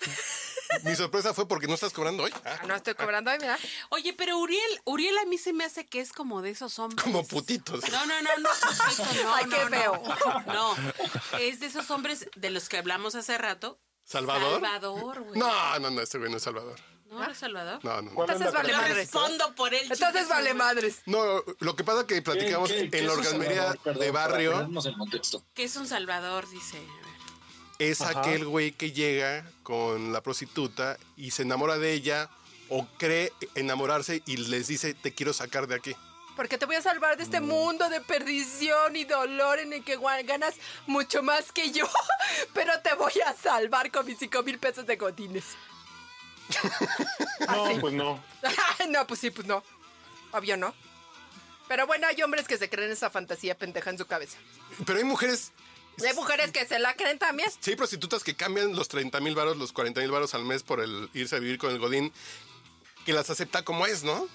[0.84, 2.34] Mi sorpresa fue porque no estás cobrando hoy.
[2.45, 3.58] Ah, Ah, No estoy cobrando, ay, mira.
[3.89, 7.04] Oye, pero Uriel, Uriel a mí se me hace que es como de esos hombres.
[7.04, 7.82] como putitos.
[7.91, 10.04] No, no, no, no, putito, no, Ay, qué no, feo.
[10.45, 10.76] No, no.
[11.39, 13.80] es de esos hombres de los que hablamos hace rato.
[14.04, 14.62] ¿Salvador?
[14.62, 15.39] Salvador, güey.
[15.39, 16.80] No, no, no, este güey no es Salvador.
[17.10, 17.84] ¿No eres Salvador?
[17.84, 18.12] No, no, no.
[18.12, 18.95] ¿Cuál es Entonces la vale Yo madres.
[18.98, 19.88] respondo por él.
[19.91, 21.02] Entonces vale madres.
[21.06, 23.80] No, lo que pasa que platicamos ¿Qué- qué en la es un orgasmería Salvador?
[23.84, 25.43] Perdón, de para barrio ponernos en contexto.
[25.54, 26.78] Que es un Salvador, dice.
[27.80, 28.19] es Ajá.
[28.19, 32.30] aquel güey que llega con la prostituta y se enamora de ella
[32.67, 35.95] o cree enamorarse y les dice te quiero sacar de aquí.
[36.36, 39.98] Porque te voy a salvar de este mundo de perdición y dolor en el que
[39.98, 40.56] gua- ganas
[40.88, 41.86] mucho más que yo.
[42.54, 45.43] Pero te voy a salvar con mis cinco mil pesos de godines.
[47.48, 48.24] No, pues no.
[48.90, 49.64] no, pues sí, pues no.
[50.32, 50.74] Obvio no.
[51.68, 54.38] Pero bueno, hay hombres que se creen esa fantasía pendeja en su cabeza.
[54.86, 55.52] Pero hay mujeres,
[56.08, 57.52] hay mujeres que se la creen también.
[57.60, 60.64] sí hay prostitutas que cambian los 30 mil varos, los 40 mil varos al mes
[60.64, 62.12] por el irse a vivir con el godín,
[63.06, 64.28] que las acepta como es, ¿no?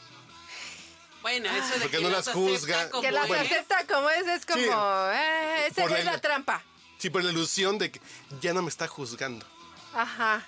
[1.22, 2.90] Bueno, eso de Porque que no las juzga.
[2.90, 3.37] como Que las es.
[3.40, 4.59] acepta como es, es como...
[4.62, 4.68] Sí.
[4.68, 6.62] eh, esa la- es la trampa.
[6.98, 8.00] Sí, por la ilusión de que
[8.40, 9.44] ya no me está juzgando.
[9.94, 10.46] Ajá.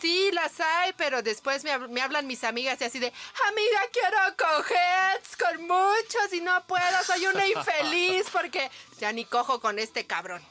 [0.00, 3.12] Sí, las hay, pero después me, me hablan mis amigas y así de,
[3.48, 9.60] amiga, quiero coger con muchos y no puedo, soy una infeliz porque ya ni cojo
[9.60, 10.42] con este cabrón.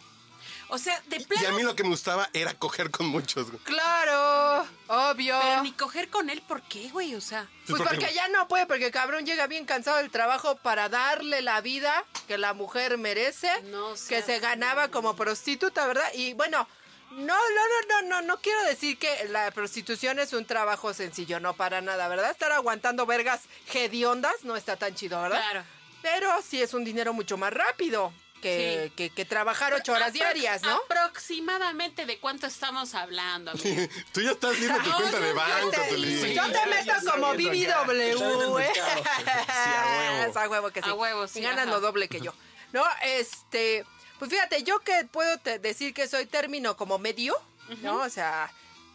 [0.70, 1.56] O sea, de Y a plano.
[1.56, 3.50] mí lo que me gustaba era coger con muchos.
[3.50, 3.64] güey.
[3.64, 5.40] Claro, obvio.
[5.42, 7.16] Pero ni coger con él, ¿por qué, güey?
[7.16, 7.48] O sea.
[7.68, 11.42] Pues porque ya no puede, porque el cabrón llega bien cansado del trabajo para darle
[11.42, 16.10] la vida que la mujer merece, No que se ganaba como prostituta, ¿verdad?
[16.14, 16.68] Y bueno,
[17.12, 21.40] no, no, no, no, no, no quiero decir que la prostitución es un trabajo sencillo,
[21.40, 22.32] no para nada, ¿verdad?
[22.32, 23.42] Estar aguantando vergas
[23.74, 25.40] hediondas no está tan chido, ¿verdad?
[25.42, 25.64] Claro.
[26.02, 28.94] Pero sí es un dinero mucho más rápido que, Sí.
[28.96, 30.76] que, que trabajar ocho horas Aprox- diarias, ¿no?
[30.78, 33.66] Aproximadamente de cuánto estamos hablando, amigo.
[34.14, 36.34] Tú ya estás viendo tu cuenta de banco, te- sí.
[36.36, 38.74] Yo te meto como BBW, ¿eh?
[38.76, 39.04] mercado.
[39.48, 40.30] a huevo.
[40.30, 40.90] Es a huevo que sí.
[40.90, 41.66] A huevo, sí, ajá.
[41.66, 42.34] lo doble que yo.
[42.74, 43.86] No, este,
[44.20, 47.36] pues fíjate, yo que puedo te- decir que soy término como medio,
[47.82, 48.02] ¿no?
[48.02, 48.52] O sea,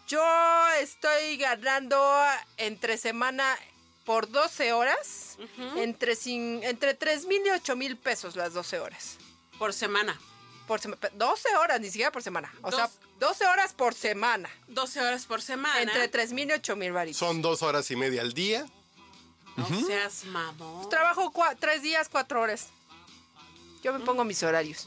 [0.08, 0.22] yo
[0.80, 2.00] estoy ganando
[2.56, 3.56] entre semana
[4.04, 5.36] por 12 horas,
[5.76, 9.16] entre, cin- entre 3 mil y 8 mil pesos las 12 horas.
[9.58, 10.18] Por semana.
[10.66, 12.52] Por sema- 12 horas, ni siquiera por semana.
[12.62, 14.48] O sea, Dos- 12 horas por semana.
[14.68, 15.80] 12 horas por semana.
[15.82, 17.18] Entre 3 mil y 8 mil varitos.
[17.18, 18.66] Son dos horas y media al día.
[19.56, 20.88] No seas mamón.
[20.88, 22.68] Trabajo cua- tres días, cuatro horas.
[23.82, 24.86] Yo me pongo mis horarios.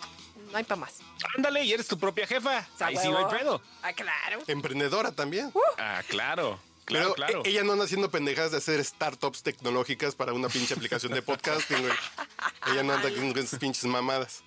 [0.52, 0.96] No hay para más.
[1.38, 2.68] Ándale, y eres tu propia jefa.
[2.80, 3.62] Ahí sí no hay pedo.
[3.84, 4.42] Ah, claro.
[4.48, 5.52] Emprendedora también.
[5.78, 6.60] Ah, claro.
[6.86, 7.42] Claro, Pero claro.
[7.46, 11.24] e- ella no anda haciendo pendejadas de hacer startups tecnológicas para una pinche aplicación de
[11.24, 11.94] podcasting, güey.
[12.68, 14.44] Ella no anda con esas pinches mamadas.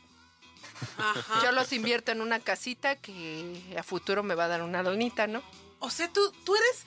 [0.96, 1.42] Ajá.
[1.42, 5.26] Yo los invierto en una casita que a futuro me va a dar una lonita,
[5.26, 5.42] ¿no?
[5.80, 6.84] O sea, tú, tú eres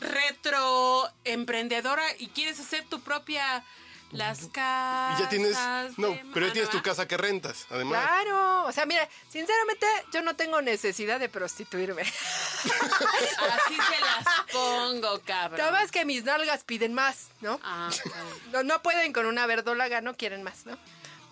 [0.00, 3.64] retro emprendedora y quieres hacer tu propia
[4.10, 5.18] las casas.
[5.18, 5.56] Y ya tienes.
[5.98, 8.04] No, de pero ya tienes tu casa que rentas, además.
[8.06, 8.64] Claro.
[8.66, 12.02] O sea, mira, sinceramente, yo no tengo necesidad de prostituirme.
[12.02, 15.58] Así se las pongo, cabrón.
[15.58, 17.60] Nada más que mis nalgas piden más, ¿no?
[17.62, 18.12] Ah, ok.
[18.52, 20.78] No, no pueden con una verdolaga, no quieren más, ¿no?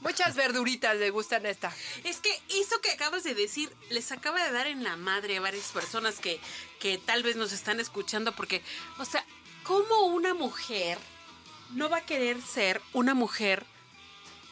[0.01, 1.73] Muchas verduritas le gustan a esta.
[2.05, 5.41] Es que eso que acabas de decir les acaba de dar en la madre a
[5.41, 6.39] varias personas que,
[6.79, 8.63] que tal vez nos están escuchando porque,
[8.99, 9.25] o sea,
[9.65, 10.99] ¿cómo una mujer
[11.71, 13.65] no va a querer ser una mujer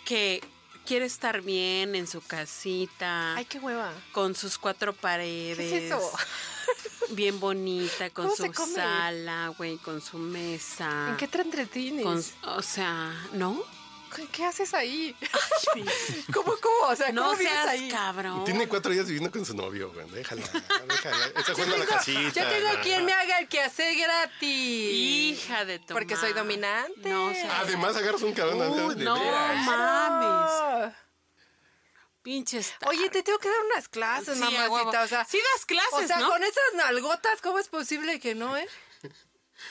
[0.05, 0.43] que
[0.87, 3.93] quiere estar bien en su casita, Ay, qué hueva.
[4.13, 5.57] con sus cuatro paredes?
[5.71, 6.01] ¿Qué es eso?
[7.11, 11.11] Bien bonita, con ¿Cómo su sala, güey, con su mesa.
[11.11, 12.03] ¿En qué te entretienes?
[12.03, 12.25] Con-
[12.57, 13.63] o sea, ¿no?
[14.15, 15.17] ¿Qué, qué haces ahí?
[16.33, 16.87] ¿Cómo, cómo?
[16.89, 17.89] O sea, ¿cómo No vives seas ahí?
[17.89, 18.45] cabrón.
[18.45, 20.09] Tiene cuatro días viviendo con su novio, güey.
[20.11, 20.43] Déjala,
[20.89, 21.27] déjala.
[21.37, 22.43] Está jugando a la casita.
[22.43, 24.49] Yo tengo quien me haga el quehacer gratis.
[24.51, 27.09] Hija de tu Porque soy dominante.
[27.09, 29.57] No, o sea, Además, agarras un cabrón de- Uy, de no veras.
[29.65, 30.51] mames.
[30.53, 30.93] Ah.
[32.23, 32.73] Pinches.
[32.87, 35.03] Oye, te tengo que dar unas clases, Sí, mamacita.
[35.03, 36.31] O sea, Sí das clases, o sea ¿no?
[36.31, 38.67] con esas nalgotas, ¿cómo es posible que no, eh?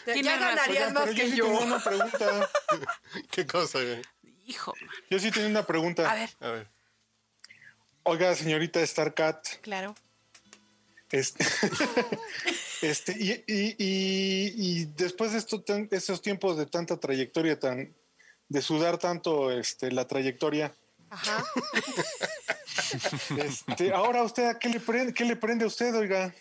[0.06, 0.40] Ya razón.
[0.40, 1.48] ganarías más que yo.
[1.48, 2.50] una pregunta.
[3.32, 4.02] ¿Qué cosa, güey?
[4.46, 4.90] Hijo, man.
[5.10, 6.10] Yo sí tenía una pregunta.
[6.10, 6.68] A ver, A ver.
[8.04, 9.96] Oiga, señorita Starcat, claro.
[11.12, 11.46] este,
[12.82, 17.96] este y, y- y- y después de esto, tan- estos tiempos de tanta trayectoria, tan
[18.50, 20.74] de sudar tanto este, la trayectoria,
[21.10, 21.44] Ajá.
[23.38, 26.34] este, ahora usted, ¿a qué le prende, qué le prende a usted, oiga?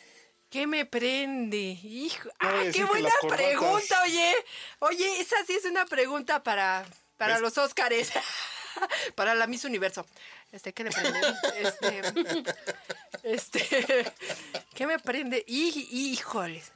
[0.50, 1.78] ¿Qué me prende?
[1.82, 2.28] Hijo.
[2.40, 4.32] No voy a ¡Ay, decir qué buena pregunta, oye!
[4.80, 6.84] Oye, esa sí es una pregunta para,
[7.26, 8.10] Para los Óscares.
[9.14, 10.06] Para la Miss Universo.
[10.50, 11.20] Este, ¿qué le prende?
[11.56, 12.02] Este.
[13.22, 14.12] Este.
[14.74, 15.44] ¿Qué me prende?
[15.46, 16.72] Hij- Híjoles.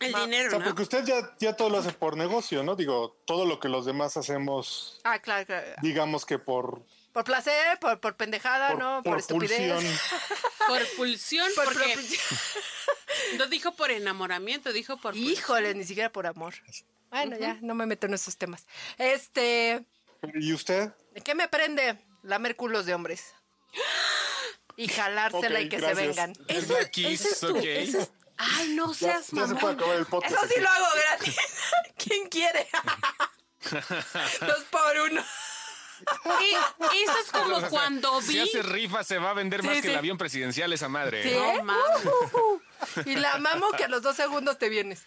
[0.00, 0.64] El Ma- O dinero, sea, ¿no?
[0.66, 2.76] porque usted ya, ya todo lo hace por negocio, ¿no?
[2.76, 5.66] Digo, todo lo que los demás hacemos, Ah, claro, claro.
[5.82, 9.02] digamos que por, Por placer, por, por pendejada, por, ¿no?
[9.02, 9.72] Por, por estupidez.
[9.72, 9.98] pulsión.
[10.68, 11.98] Por pulsión, Por porque
[13.36, 15.30] no dijo por enamoramiento, dijo por pulsión.
[15.32, 16.54] Híjole, ni siquiera por amor.
[17.14, 18.66] Bueno, ya, no me meto en esos temas.
[18.98, 19.84] Este.
[20.34, 20.92] ¿Y usted?
[21.24, 21.98] ¿Qué me prende?
[22.22, 23.34] Lamer culos de hombres.
[24.76, 25.98] Y jalársela y que gracias.
[25.98, 26.32] se vengan.
[26.48, 29.54] Es Ese- la ese Kiss, es tu- ese es- Ay, no Ya, seas ya se
[29.54, 29.74] puede mamón.
[29.76, 30.34] acabar el podcast.
[30.34, 30.60] Eso sí aquí.
[30.62, 31.36] lo hago gratis.
[31.96, 32.66] ¿Quién quiere?
[34.40, 35.22] Dos por uno.
[36.42, 38.40] Y eso es como O sea, cuando Si vi.
[38.40, 41.22] hace rifa, se va a vender Sí, más que el avión presidencial esa madre.
[41.22, 41.28] ¿Sí?
[41.30, 41.62] ¿eh?
[41.62, 41.74] No.
[43.06, 45.04] Y la mamo que a los dos segundos te vienes.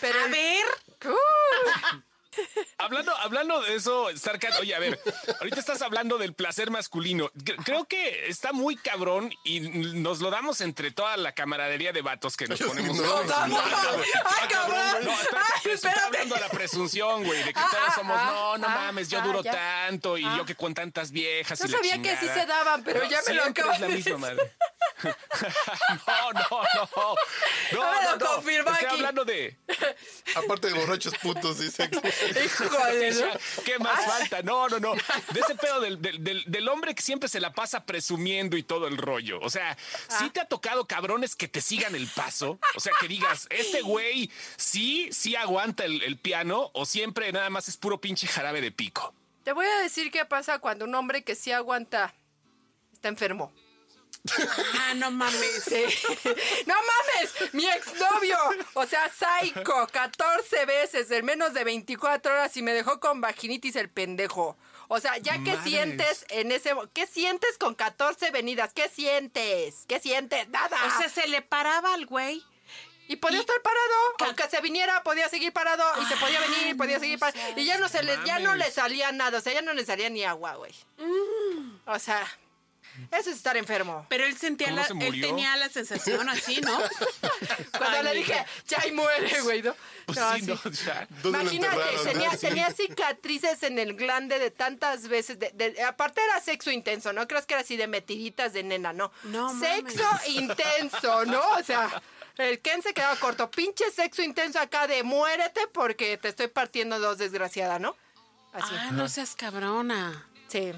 [0.00, 0.64] Pero A ver,
[1.04, 2.00] Uh,
[2.78, 5.00] Hablando, hablando de eso, Starcat, oye, a ver,
[5.40, 7.30] ahorita estás hablando del placer masculino.
[7.32, 12.02] Cre- Creo que está muy cabrón y nos lo damos entre toda la camaradería de
[12.02, 12.96] vatos que nos ponemos.
[12.96, 13.62] No, vamos.
[13.64, 15.04] ¡Ay, cabrón!
[15.04, 16.00] No, espérate, ¡Ay, estoy espérate!
[16.00, 18.74] hablando de la presunción, güey, de que Ah, todos ah, somos, ah, no, no ah,
[18.74, 19.52] mames, yo ah, duro ya.
[19.52, 20.34] tanto y Ah.
[20.38, 23.44] yo que con tantas viejas la sabía que sí se daban, pero ya me lo
[23.44, 24.16] acabas de decir.
[24.18, 26.64] no, no, no.
[27.72, 28.38] No, No no, no.
[28.38, 28.86] Estoy aquí.
[28.86, 29.56] hablando de
[30.34, 31.88] Aparte de borrachos putos, dice.
[32.44, 33.26] Híjole, ¿no?
[33.64, 34.42] ¿Qué más falta?
[34.42, 34.94] No, no, no.
[34.94, 38.62] De ese pedo del, del- del- del hombre que siempre se la pasa presumiendo y
[38.62, 39.38] todo el rollo.
[39.40, 39.76] O sea,
[40.08, 40.16] Ah.
[40.18, 42.58] ¿sí te ha tocado cabrones que te sigan el paso?
[42.76, 47.50] O sea, que digas, este güey sí, sí aguanta el, el piano o siempre nada
[47.50, 49.14] más es puro pinche jarabe de pico.
[49.44, 52.14] Te voy a decir qué pasa cuando un hombre que sí aguanta
[52.92, 53.52] está enfermo.
[54.80, 55.62] Ah, no mames.
[55.66, 55.84] Sí.
[56.66, 57.52] ¡No mames!
[57.54, 58.38] ¡Mi exnovio!
[58.74, 63.76] O sea, psycho, 14 veces en menos de 24 horas y me dejó con vaginitis
[63.76, 64.56] el pendejo.
[64.88, 65.64] O sea, ya que Madres.
[65.64, 66.74] sientes en ese...
[66.92, 68.72] ¿Qué sientes con 14 venidas?
[68.74, 69.84] ¿Qué sientes?
[69.88, 70.48] ¿Qué sientes?
[70.48, 70.76] Nada.
[70.86, 72.44] O sea, se le paraba al güey.
[73.08, 74.14] y podía y- estar parado.
[74.18, 75.84] Ca- Aunque se viniera, podía seguir parado.
[76.02, 77.58] Y se podía venir, podía seguir parado.
[77.58, 79.38] Y ya no, se le, ya no le salía nada.
[79.38, 80.74] O sea, ya no le salía ni agua, güey.
[80.98, 81.76] Mm.
[81.86, 82.26] O sea,
[83.10, 84.06] eso es estar enfermo.
[84.08, 86.76] Pero él sentía ¿Cómo la, se él tenía la sensación así, ¿no?
[87.78, 89.74] Cuando Ay, le dije, ya ahí muere, güey, ¿no?
[90.06, 90.46] Pues No, sí, sí.
[90.46, 95.38] no, o sea, ¿Dónde lo Imagínate, tenía, tenía cicatrices en el glande de tantas veces.
[95.38, 98.92] De, de- aparte era sexo intenso, no creas que era así de metiditas de nena,
[98.92, 99.10] no.
[99.24, 101.40] No Sexo intenso, ¿no?
[101.58, 102.02] O sea,
[102.38, 103.50] el Ken se quedaba corto.
[103.50, 107.96] Pinche sexo intenso acá de muérete porque te estoy partiendo dos, desgraciada, ¿no?
[108.52, 108.74] Así.
[108.78, 110.28] Ah, no seas cabrona.
[110.48, 110.72] Sí.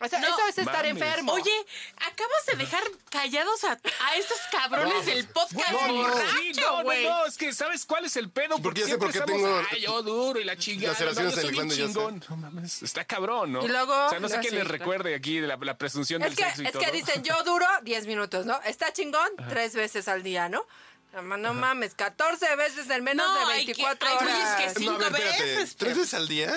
[0.00, 0.28] O sea, No.
[0.28, 0.90] eso es estar Mames.
[0.90, 1.32] enfermo.
[1.32, 1.52] Oye,
[1.96, 5.94] acabas de dejar callados a, a estos cabrones del podcast no, no.
[5.94, 7.04] borracho, Sí, no, no, güey.
[7.04, 8.58] no, es que ¿sabes cuál es el pedo?
[8.62, 10.92] Porque ya sé por qué estamos, tengo Ay, yo duro y la chingada.
[10.92, 12.24] laceraciones no, yo en el soy bien chingón.
[12.28, 13.64] No mames, está cabrón, ¿no?
[13.64, 14.68] Y luego- O sea, no sé sí, les claro.
[14.68, 16.82] recuerde aquí de la, la presunción Es del que, sexo y es todo.
[16.82, 18.60] que dicen, yo duro 10 minutos, ¿no?
[18.62, 20.64] Está chingón tres veces al día, ¿no?
[21.12, 24.24] No, ma- no mames, 14 veces en menos No, de hay que- 24 hay que
[24.26, 26.54] veces, ¿Tres veces al día?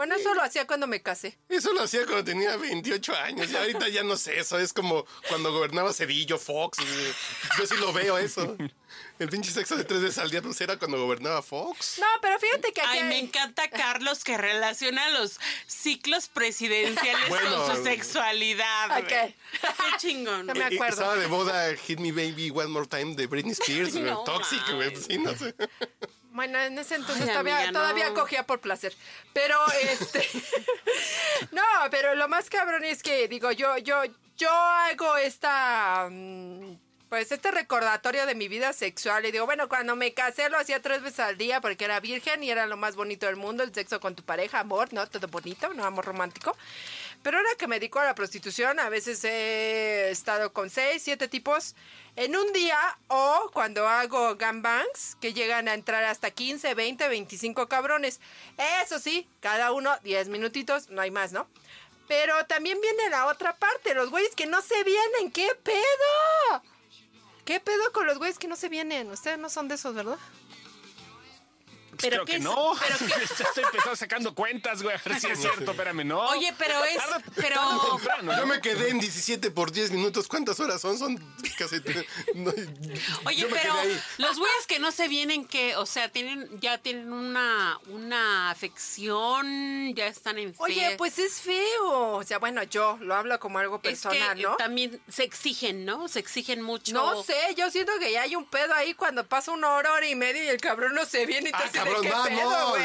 [0.00, 1.36] Bueno, eso lo hacía cuando me casé.
[1.50, 3.50] Eso lo hacía cuando tenía 28 años.
[3.50, 4.58] Y ahorita ya no sé eso.
[4.58, 6.78] Es como cuando gobernaba Cedillo, Fox.
[7.58, 8.56] Yo sí lo veo eso.
[9.18, 11.98] El pinche sexo de tres veces al día, pues era cuando gobernaba Fox.
[12.00, 12.90] No, pero fíjate que aquí...
[13.00, 17.66] Ay, me encanta Carlos que relaciona los ciclos presidenciales Bueno.
[17.66, 18.98] con su sexualidad.
[19.00, 19.06] Ok.
[19.06, 19.34] Qué
[19.98, 20.46] chingón.
[20.46, 20.94] No me Y- y acuerdo.
[20.94, 23.92] Estaba de moda Hit Me Baby One More Time de Britney Spears.
[23.96, 24.92] No Toxic, güey.
[24.92, 25.04] mames.
[25.06, 25.54] Sí, no sé.
[26.30, 27.78] Bueno, en ese entonces Ay, todavía, amiga, no.
[27.80, 28.94] todavía cogía por placer.
[29.32, 29.56] Pero
[29.90, 30.26] este.
[31.52, 34.02] no, pero lo más cabrón es que, digo, yo, yo,
[34.36, 36.08] yo hago esta.
[36.10, 36.74] mm,
[37.08, 39.26] Pues este recordatorio de mi vida sexual.
[39.26, 42.44] Y digo, bueno, cuando me casé lo hacía tres veces al día porque era virgen
[42.44, 45.04] y era lo más bonito del mundo, el sexo con tu pareja, amor, ¿no?
[45.08, 46.56] Todo bonito, no amor romántico.
[47.22, 51.28] Pero ahora que me dedico a la prostitución, a veces he estado con seis, siete
[51.28, 51.74] tipos
[52.16, 52.78] en un día
[53.08, 58.20] o cuando hago gangbangs que llegan a entrar hasta 15, 20, 25 cabrones.
[58.82, 61.46] Eso sí, cada uno 10 minutitos, no hay más, ¿no?
[62.08, 66.62] Pero también viene la otra parte, los güeyes que no se vienen, ¿qué pedo?
[67.44, 69.10] ¿Qué pedo con los güeyes que no se vienen?
[69.10, 70.18] Ustedes no son de esos, ¿verdad?
[72.00, 72.44] ¿Pero creo qué que es?
[72.44, 72.72] no.
[72.80, 73.26] ¿Pero qué?
[73.38, 74.96] Ya estoy empezando sacando cuentas, güey.
[74.96, 76.20] A ver si es cierto, espérame, no.
[76.28, 76.98] Oye, pero es.
[77.36, 77.60] Pero.
[77.96, 80.28] temprano, Yo me quedé en 17 por 10 minutos.
[80.28, 80.98] ¿Cuántas horas son?
[80.98, 81.16] Son
[81.58, 81.76] casi...
[82.34, 82.52] no,
[83.24, 83.74] Oye, pero
[84.18, 89.94] los güeyes que no se vienen, que, o sea, tienen, ya tienen una, una afección,
[89.94, 92.12] ya están en Oye, pues es feo.
[92.16, 94.56] O sea, bueno, yo lo hablo como algo es personal, que ¿no?
[94.56, 96.08] también se exigen, ¿no?
[96.08, 96.92] Se exigen mucho.
[96.92, 100.06] No sé, yo siento que ya hay un pedo ahí cuando pasa una hora, hora
[100.06, 102.50] y media y el cabrón no se viene y te Ah, cabrón, ¿qué va, pedo,
[102.50, 102.68] no.
[102.70, 102.82] güey?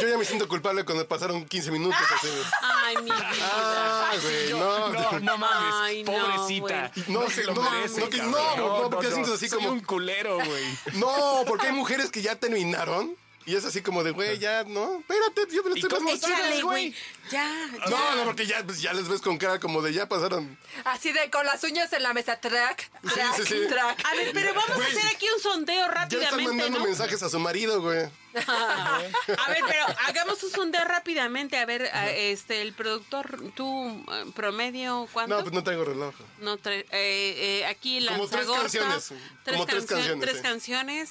[0.00, 2.28] Yo ya me siento culpable cuando pasaron 15 minutos así.
[2.62, 3.30] Ay, mi vida.
[3.42, 4.88] Ah, güey, no.
[4.92, 6.92] No, no mames, Ay, no, pobrecita.
[7.08, 8.00] No, No, se lo no, merece.
[8.22, 10.78] no, no, no, porque sientes así Soy como- un culero, güey.
[10.94, 14.98] No, porque hay mujeres que ya terminaron y es así como de, güey, ya, no,
[15.00, 16.12] espérate, yo me lo ¿Y estoy.
[16.12, 16.94] Échale, güey.
[17.30, 17.86] Ya, ya.
[17.90, 20.58] No, no, porque ya, pues, ya les ves con cara como de ya pasaron.
[20.84, 22.36] Así de con las uñas en la mesa.
[22.40, 23.60] Track, track, sí, sí.
[23.68, 24.04] track.
[24.04, 24.86] A ver, pero vamos Güey.
[24.86, 26.84] a hacer aquí un sondeo Ya le están rápidamente, mandando ¿no?
[26.84, 28.08] mensajes a su marido, güey.
[28.36, 31.56] A ver, pero hagamos un sondeo rápidamente.
[31.56, 35.36] A ver, a- este, el productor, tú, eh, promedio, ¿cuánto?
[35.36, 36.14] No, pues no traigo reloj.
[36.40, 40.42] No, eh, eh, aquí la Como tres canciones, Tres, como tres canciones, Tres sí.
[40.42, 41.10] canciones.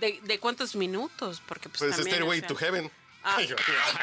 [0.00, 1.42] ¿De, de cuántos minutos?
[1.46, 2.90] Porque pues, Pues también, Stairway o sea- to Heaven.
[3.22, 3.48] Ah, Ay,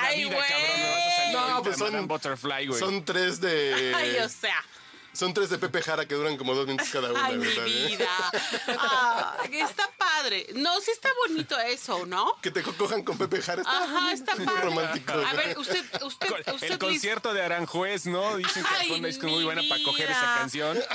[0.00, 0.80] Ay, vida, cabrón.
[0.80, 2.80] Me vas a salir No, pues son- Butterfly, güey.
[2.80, 3.92] Son tres de.
[3.96, 4.64] Ay, o sea.
[5.12, 7.26] Son tres de Pepe Jara que duran como dos minutos cada una.
[7.26, 7.86] Ay, mi ¿verdad, eh?
[7.88, 8.08] vida.
[8.78, 10.46] Ah, está padre.
[10.54, 12.36] No, sí está bonito eso, ¿no?
[12.40, 13.62] Que te co- cojan con Pepe Jara.
[13.62, 14.62] Está Ajá, está muy padre.
[14.62, 15.12] romántico.
[15.12, 18.36] A ver, usted, usted, usted el Liz- concierto de Aranjuez, ¿no?
[18.36, 20.78] Dicen que Ay, es muy mi buena para coger esa canción.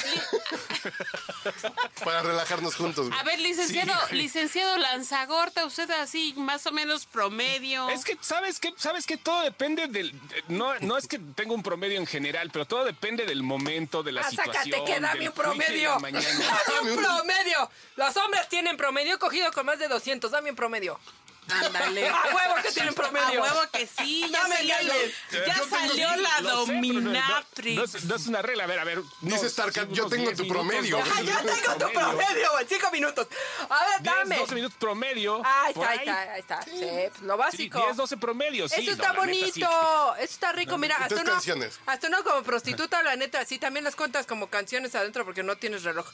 [2.03, 3.08] Para relajarnos juntos.
[3.10, 3.19] güey.
[3.19, 7.89] A ver, licenciado, Sí, licenciado Lanzagorta, usted así más o menos promedio.
[7.89, 8.73] Es que, ¿sabes qué?
[8.77, 10.13] ¿Sabes que Todo depende del...
[10.47, 14.13] No, no es que tenga un promedio en general, pero todo depende del momento, de
[14.13, 14.63] la Ah, situación.
[14.63, 15.89] sácate que dame un promedio.
[16.02, 17.70] Dame un promedio.
[17.96, 20.32] Los hombres tienen promedio He cogido con más de 200.
[20.32, 21.00] Dame un promedio.
[21.49, 22.07] Ándale.
[22.10, 23.43] A huevo que tienen promedio.
[23.43, 24.83] A huevo que sí, ya salió, ya
[25.31, 27.75] Yo tengo- salió la lo sé, pero no- no- dominatrix.
[27.77, 28.63] No, es, no es una regla.
[28.63, 29.01] A ver, a ver.
[29.21, 30.99] Dice Starcat, sí, yo tengo 10 tu promedio.
[30.99, 32.65] Ah, minutos tengo tu promedio, güey.
[32.67, 33.27] Cinco minutos.
[33.69, 34.38] A ver, 10, dame.
[34.38, 35.41] 12 minutos promedio.
[35.45, 36.62] Ahí por está, ahí está, ahí está.
[36.63, 36.71] Sí,
[37.10, 37.79] pues lo básico.
[37.79, 38.75] 10, 12 promedio, sí.
[38.81, 39.62] Eso no, está la neta, sí.
[39.62, 40.77] bonito, eso está rico.
[40.77, 41.79] Mira, hasta uno, canciones.
[41.86, 45.55] hasta uno como prostituta, la neta, sí, también las cuentas como canciones adentro porque no
[45.55, 46.07] tienes reloj.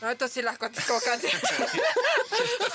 [0.00, 1.42] No, entonces sí las cuentas como canciones.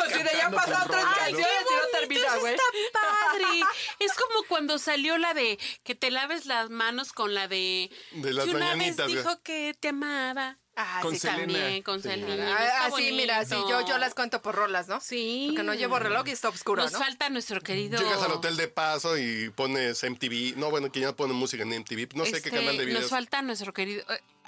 [0.06, 2.54] Así de ya pasaron tu tres canciones y no termina, güey.
[2.56, 3.00] está
[3.32, 3.46] padre.
[4.00, 7.90] Es como cuando salió la de que te laves las manos con la de.
[8.12, 10.58] De las que una vez dijo que te amaba.
[10.76, 11.54] Ah, Con sí, Selena.
[11.54, 12.10] También con Sí.
[12.10, 12.58] Selena.
[12.60, 15.00] Ah, Así, mira, sí, yo, yo las cuento por rolas, ¿no?
[15.02, 15.46] Sí.
[15.50, 16.98] Porque no llevo reloj y está oscuro, Nos ¿no?
[17.00, 18.00] falta nuestro querido.
[18.02, 20.58] Llegas al hotel de paso y pones MTV.
[20.58, 22.16] No, bueno, que ya ponen música en MTV.
[22.16, 23.02] No sé qué Este, canal de videos.
[23.04, 24.04] Nos falta nuestro querido.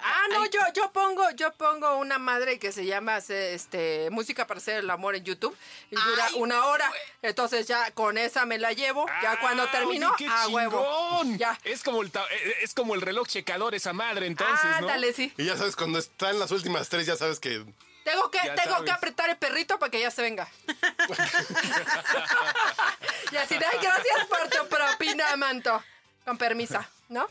[0.05, 4.09] Eh, Ah, no, ay, yo, yo pongo, yo pongo una madre que se llama este
[4.11, 5.55] música para hacer el amor en YouTube
[5.91, 6.91] y dura Ay, una hora.
[7.21, 9.05] Entonces ya con esa me la llevo.
[9.21, 10.85] Ya cuando Ah, termino, oye, qué a huevo.
[11.21, 11.37] chingón.
[11.37, 11.57] Ya.
[11.63, 14.77] Es como, el ta- eh, es como el reloj checador esa madre, entonces, ¿no?
[14.87, 15.33] Ándale, sí.
[15.37, 17.63] Y ya sabes, cuando están las últimas tres, ya sabes que.
[18.03, 18.85] Tengo que, Ya tengo sabes.
[18.85, 20.47] que apretar el perrito para que ya se venga.
[23.31, 25.83] y así de, "Ay, gracias por tu propina, manto.
[26.23, 27.27] Con permisa, ¿no?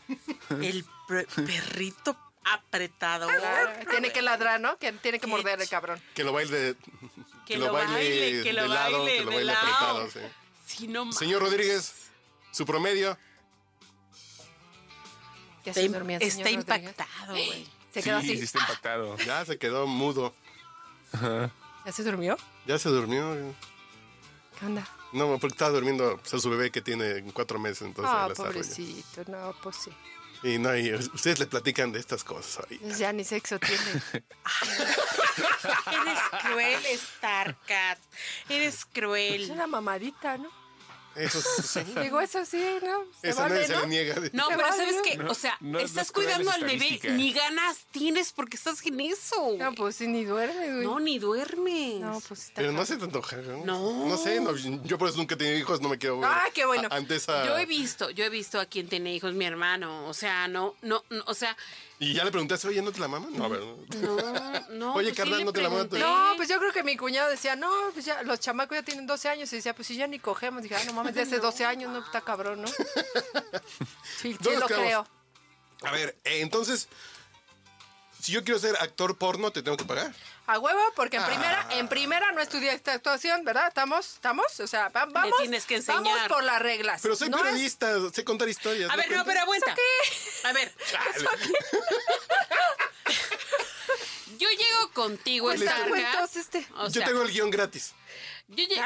[0.61, 0.85] El
[1.45, 3.27] perrito apretado.
[3.89, 4.77] Tiene que ladrar, ¿no?
[4.77, 6.01] Que tiene que morder el cabrón.
[6.13, 6.75] Que lo baile.
[7.45, 10.09] Que lo baile, que lo de lado, baile que lo baile apretado.
[10.09, 10.19] sí.
[10.65, 11.17] Sí, no mames.
[11.19, 11.93] Señor Rodríguez,
[12.51, 13.17] su promedio.
[15.63, 16.89] Ya Está, se dormía está señor Rodríguez.
[16.89, 17.67] impactado, güey.
[17.95, 18.37] Se quedó sí, así.
[18.39, 19.17] sí está impactado.
[19.19, 20.33] Ya se quedó mudo.
[21.13, 22.37] ¿Ya se durmió?
[22.65, 23.55] Ya se durmió.
[24.59, 24.85] ¿Qué onda?
[25.13, 28.43] No, porque estaba durmiendo pues, a su bebé que tiene cuatro meses, entonces Ah, está
[28.43, 29.23] pobrecito.
[29.27, 29.91] No, pues sí.
[30.43, 32.83] Y no, y ustedes le platican de estas cosas ahorita.
[32.85, 33.83] Pues Ya ni sexo tiene.
[35.91, 37.97] Eres cruel, Starcat.
[38.49, 39.49] Eres Es cruel.
[39.51, 40.49] una mamadita, ¿no?
[41.15, 41.79] Eso sí.
[42.01, 43.05] Digo, eso sí, ¿no?
[43.21, 43.81] Se Eso vale, nadie se ¿no?
[43.81, 44.15] le niega.
[44.33, 45.17] No, Se pero vale, ¿sabes qué?
[45.17, 49.55] No, o sea, no, estás cuidando al bebé, ni ganas tienes porque estás en eso.
[49.57, 50.83] No, pues sí, ni duerme, güey.
[50.85, 51.99] No, ni duermes.
[52.01, 53.65] No, pues está Pero no se te antoja, ¿no?
[53.65, 54.05] No.
[54.07, 56.29] No sé, no, yo por eso nunca he tenido hijos, no me quiero ver.
[56.31, 56.87] Ah, qué bueno.
[56.91, 57.45] a- Ante esa...
[57.45, 60.07] Yo he visto, yo he visto a quien tiene hijos, mi hermano.
[60.07, 61.55] O sea, no, no, no, o sea,
[61.97, 63.31] Y ya le preguntaste, oye, ¿no te la maman?
[63.37, 63.61] No, a ver.
[63.61, 64.15] no.
[64.15, 64.93] no, no.
[64.95, 65.99] Oye, pues sí le ¿no te la pregunté.
[65.99, 69.07] No, pues yo creo que mi cuñado decía, no, pues ya los chamacos ya tienen
[69.07, 69.53] 12 años.
[69.53, 70.61] Y decía, pues si ya ni cogemos.
[70.61, 72.67] Dije, ah, no mames, de hace 12 años, no, está cabrón, ¿no?
[74.17, 75.07] Sí, sí ¿Dónde lo creo.
[75.83, 76.87] A ver, eh, entonces,
[78.25, 80.11] si yo quiero ser actor porno, ¿te tengo que pagar?
[80.47, 83.67] A huevo, porque en primera, en primera no estudié esta actuación, ¿verdad?
[83.67, 84.13] ¿Estamos?
[84.15, 84.59] ¿Estamos?
[84.59, 86.27] O sea, va- vamos, tienes que vamos enseñar.
[86.27, 87.01] por las reglas.
[87.03, 88.89] Pero soy No es- periodista, sé contar historias.
[88.89, 89.75] A ver, no, pero aguanta.
[90.45, 90.73] A ver,
[94.37, 95.87] yo llego contigo, Starcat.
[95.87, 96.65] cuentos, este.
[96.77, 97.93] O Yo tengo el guion gratis.
[98.47, 98.83] yo, lle-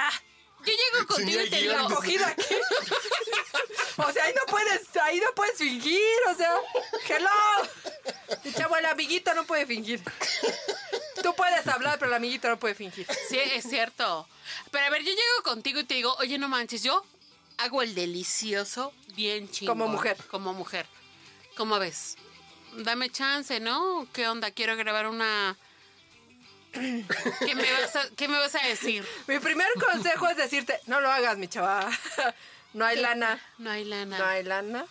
[0.65, 2.43] yo llego contigo y te digo, ¿Cogido aquí?
[3.97, 6.53] o sea, ahí no puedes, ahí no puedes fingir, o sea,
[7.07, 8.39] hello.
[8.43, 10.01] Mi chavo, el amiguito no puede fingir.
[11.23, 13.07] Tú puedes hablar, pero el amiguito no puede fingir.
[13.29, 14.27] Sí, es cierto.
[14.71, 17.03] Pero a ver, yo llego contigo y te digo, oye, no manches, yo
[17.57, 19.77] hago el delicioso bien chingón.
[19.77, 20.17] Como mujer.
[20.29, 20.85] Como mujer.
[21.57, 22.15] ¿Cómo ves?
[22.77, 24.07] Dame chance, ¿no?
[24.13, 24.51] ¿Qué onda?
[24.51, 25.57] Quiero grabar una
[27.39, 29.05] ¿Qué me vas a, qué me vas a decir?
[29.27, 31.89] Mi primer consejo es decirte, no lo hagas, mi chava.
[32.71, 33.39] No hay lana.
[33.57, 34.15] No hay lana.
[34.19, 34.85] No hay lana.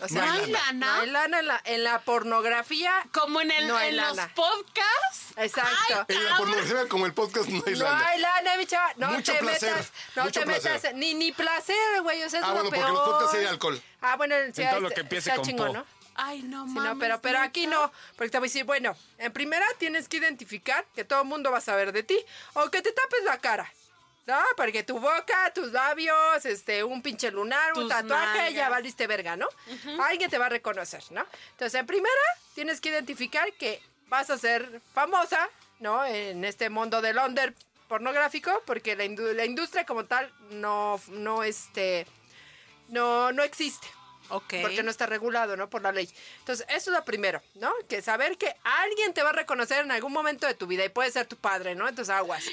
[0.00, 0.72] O sea, ¿No hay lana?
[0.96, 2.92] No hay lana en la, en la pornografía.
[3.12, 5.34] Como en, el, No en los podcasts.
[5.36, 6.06] Exacto.
[6.08, 8.06] En la pornografía como el podcast no hay No lana.
[8.08, 8.92] hay lana, mi chava.
[8.96, 9.92] No Mucho te placer, metas.
[10.16, 10.72] No mucho te placer.
[10.72, 10.94] metas.
[10.94, 12.20] Ni, ni placer, güey.
[12.24, 12.92] O sea, es Ah, lo bueno, porque peor.
[12.94, 13.82] los podcasts hay alcohol.
[14.00, 15.72] Ah, bueno, sí, En todo lo que empiece está con chingón, po.
[15.74, 15.86] ¿no?
[16.14, 16.92] Ay, no Sí, mames.
[16.92, 20.18] no, pero, pero aquí no, porque te voy a decir, bueno, en primera tienes que
[20.18, 22.18] identificar que todo el mundo va a saber de ti
[22.54, 23.72] o que te tapes la cara.
[24.26, 28.54] No, porque tu boca, tus labios, este, un pinche lunar, un Tus tatuaje, nalgas.
[28.54, 29.48] ya valiste verga, ¿no?
[30.04, 31.24] Alguien te va a reconocer, ¿no?
[31.52, 32.14] Entonces, en primera,
[32.54, 35.48] tienes que identificar que vas a ser famosa,
[35.80, 36.04] ¿no?
[36.04, 37.54] En este mundo del under
[37.88, 42.06] pornográfico, porque la, indu- la industria como tal no, no, este,
[42.88, 43.88] no, no existe
[44.30, 44.54] Ok.
[44.62, 45.68] porque no está regulado, ¿no?
[45.70, 46.08] Por la ley.
[46.38, 47.72] Entonces, eso es lo primero, ¿no?
[47.88, 50.88] Que saber que alguien te va a reconocer en algún momento de tu vida y
[50.88, 51.88] puede ser tu padre, ¿no?
[51.88, 52.44] Entonces, aguas,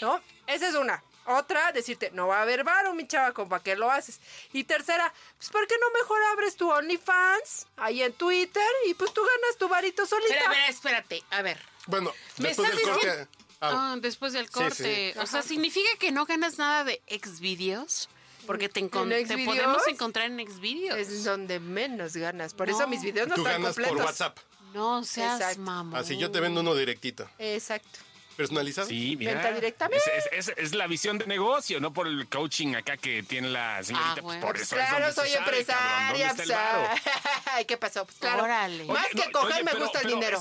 [0.00, 0.20] ¿no?
[0.46, 1.02] Esa es una.
[1.28, 4.20] Otra, decirte, no va a haber varo, mi chava, ¿con para qué lo haces?
[4.52, 9.12] Y tercera, pues, ¿por qué no mejor abres tu OnlyFans ahí en Twitter y pues
[9.12, 10.32] tú ganas tu varito solita?
[10.34, 11.22] Pero, a ver, espérate.
[11.30, 11.58] A ver.
[11.86, 13.06] Bueno, ¿Me después estás del corte.
[13.08, 13.30] diciendo-
[13.60, 15.12] ah, Ah, después del Sí, corte.
[15.14, 15.18] sí.
[15.18, 18.08] O sea, ¿significa que no ganas nada de exvideos?
[18.46, 19.54] Porque te, encon- ¿En te Xvideos?
[19.56, 20.98] podemos encontrar en exvideos.
[20.98, 22.54] Es donde menos ganas.
[22.54, 22.76] Por No.
[22.76, 23.96] eso mis videos no tú están ganas completos.
[23.96, 24.38] por WhatsApp.
[24.74, 25.98] No seas mamón.
[25.98, 27.28] Así yo te vendo uno directito.
[27.38, 27.98] Exacto.
[28.36, 28.86] ¿Personalizado?
[28.88, 29.32] Sí, mira.
[29.32, 30.04] Venta directamente.
[30.14, 33.48] Es, es- es- es la visión de negocio, no por el coaching acá que tiene
[33.48, 34.10] la señorita.
[34.10, 34.40] Ah, pues bueno.
[34.42, 36.28] por Pues eso es claro, se soy sabe, cabrón, empresaria.
[36.28, 38.04] ¿dónde pues, está el ¿Qué pasó?
[38.04, 38.42] Pues claro.
[38.44, 38.84] Órale.
[38.84, 40.40] Más Oye, que no, coger, oye, me pero- gusta el pero dinero.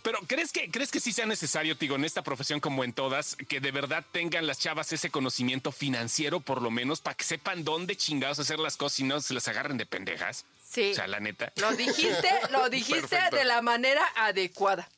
[0.00, 2.92] Es- Pero ¿crees que, ¿crees que sí sea necesario, Tigo, en esta profesión como en
[2.92, 7.24] todas, que de verdad tengan las chavas ese conocimiento financiero, por lo menos, para que
[7.24, 10.44] sepan dónde chingados hacer las cosas y no se las agarren de pendejas?
[10.68, 10.92] Sí.
[10.92, 11.52] O sea, la neta.
[11.56, 13.36] Lo dijiste, lo dijiste Perfecto.
[13.36, 14.88] de la manera adecuada.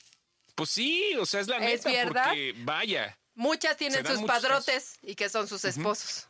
[0.55, 2.25] Pues sí, o sea, es la ¿Es neta, verdad?
[2.27, 3.17] porque vaya.
[3.35, 6.27] Muchas tienen sus padrotes y que son sus esposos.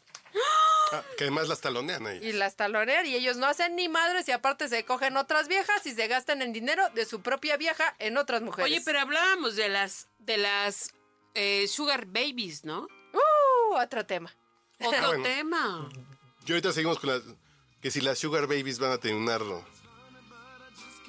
[0.93, 2.19] Ah, que además las talonean ahí.
[2.23, 5.87] Y las talonean y ellos no hacen ni madres y aparte se cogen otras viejas
[5.87, 8.71] y se gastan el dinero de su propia vieja en otras mujeres.
[8.71, 10.93] Oye, pero hablábamos de las de las
[11.35, 12.89] eh, sugar babies, ¿no?
[13.15, 14.35] Uh, otro tema.
[14.81, 15.23] Otro Ah, bueno.
[15.25, 15.89] tema.
[16.47, 17.23] Y ahorita seguimos con las...
[17.81, 19.41] Que si las sugar babies van a terminar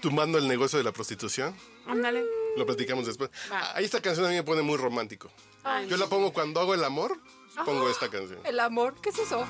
[0.01, 1.55] tumbando el negocio de la prostitución.
[1.87, 2.23] Ándale.
[2.57, 3.29] Lo platicamos después.
[3.51, 3.59] Va.
[3.59, 5.31] Ah, Ahí esta canción a mí me pone muy romántico.
[5.63, 7.17] Ay, Yo la pongo cuando hago el amor,
[7.65, 8.39] pongo esta canción.
[8.43, 9.45] El amor, ¿qué es eso?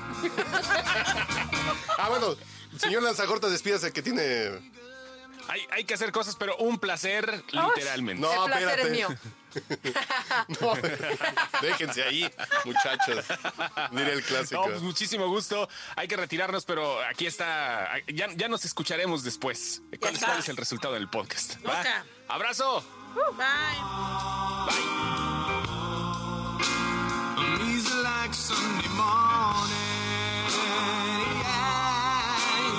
[1.98, 2.36] Ah, bueno,
[2.78, 4.72] señor Lanzagorta, despídase que tiene...
[5.48, 8.20] Hay, hay que hacer cosas, pero un placer, literalmente.
[8.20, 8.82] No, el placer espérate.
[8.82, 9.08] es mío.
[10.60, 10.74] No,
[11.62, 12.28] déjense ahí,
[12.64, 13.24] muchachos.
[13.92, 14.62] Diré el clásico.
[14.62, 15.68] No, pues muchísimo gusto.
[15.94, 17.88] Hay que retirarnos, pero aquí está.
[18.12, 19.82] Ya, ya nos escucharemos después.
[20.00, 21.56] ¿Cuál, es el resultado del podcast?
[21.64, 21.84] ¿va?
[22.26, 22.84] Abrazo.
[23.36, 23.54] Bye.
[27.62, 29.70] Easy like Sunday morning.
[31.38, 31.46] Yeah,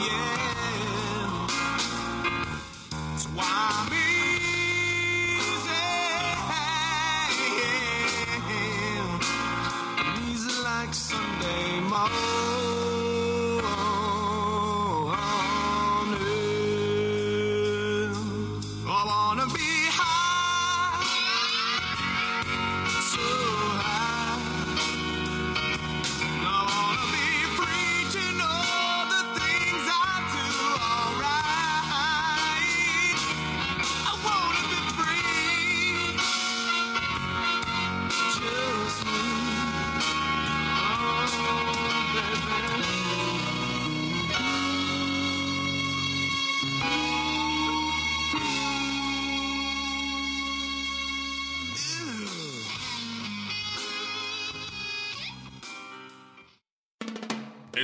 [0.07, 1.47] yeah.
[3.17, 3.93] So I'm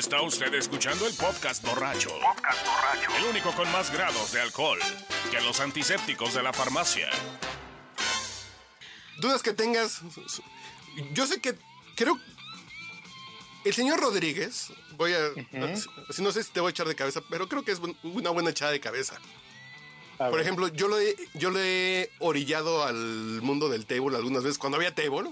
[0.02, 2.10] Está usted escuchando el podcast borracho.
[3.20, 4.80] El único con más grados de alcohol
[5.30, 7.08] que los antisépticos de la farmacia.
[9.20, 10.02] Dudas que tengas.
[11.14, 11.54] Yo sé que
[11.96, 12.20] creo.
[13.64, 15.20] El señor Rodríguez, voy a.
[16.10, 18.32] si No sé si te voy a echar de cabeza, pero creo que es una
[18.32, 19.20] buena echada de cabeza.
[20.18, 24.58] Por ejemplo, yo lo, he, yo lo he orillado al mundo del table algunas veces
[24.58, 25.30] cuando había table.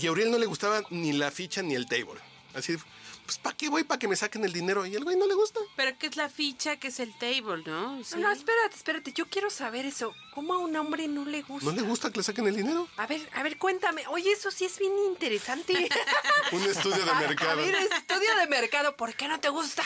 [0.00, 2.18] Y a Uriel no le gustaba ni la ficha ni el table.
[2.54, 2.78] Así,
[3.26, 3.84] pues ¿para qué voy?
[3.84, 4.86] ¿Para que me saquen el dinero?
[4.86, 5.60] Y al güey no le gusta.
[5.76, 6.76] Pero ¿qué es la ficha?
[6.76, 8.02] ¿Qué es el table, no?
[8.02, 8.16] Sí.
[8.18, 9.12] No, espérate, espérate.
[9.12, 10.14] Yo quiero saber eso.
[10.34, 11.68] ¿Cómo a un hombre no le gusta?
[11.68, 12.88] ¿No le gusta que le saquen el dinero?
[12.96, 14.06] A ver, a ver, cuéntame.
[14.08, 15.74] Oye, eso sí es bien interesante.
[16.52, 17.50] Un estudio de mercado.
[17.50, 18.96] A ver, estudio de mercado.
[18.96, 19.82] ¿Por qué no te gusta?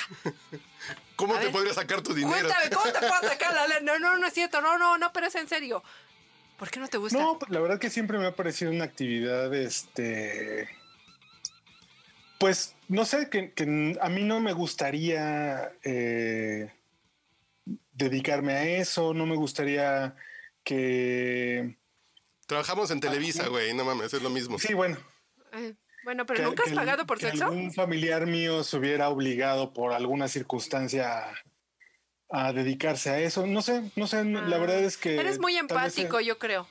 [1.17, 2.33] ¿Cómo a te ver, podría sacar tu dinero?
[2.33, 3.81] Cuéntame, ¿cómo te puedo sacar la?
[3.81, 4.61] No, no, no es cierto.
[4.61, 5.83] No, no, no, pero es en serio.
[6.61, 7.19] ¿Por qué no te gusta?
[7.19, 10.69] No, pues la verdad que siempre me ha parecido una actividad, este,
[12.41, 16.73] pues no sé, que, que a mí no me gustaría eh,
[17.93, 20.17] dedicarme a eso, no me gustaría
[20.65, 21.77] que,
[22.47, 24.59] Trabajamos en Televisa, güey, no mames, es lo mismo.
[24.59, 24.97] sí, bueno,
[25.53, 27.45] Eh, bueno, pero que- ¿nunca has pagado por que sexo?
[27.45, 31.29] algún familiar mío se hubiera obligado por alguna circunstancia
[32.31, 34.59] a, a dedicarse a eso, no sé, no sé, la Ah.
[34.59, 36.67] verdad es que Eres muy empático, yo creo.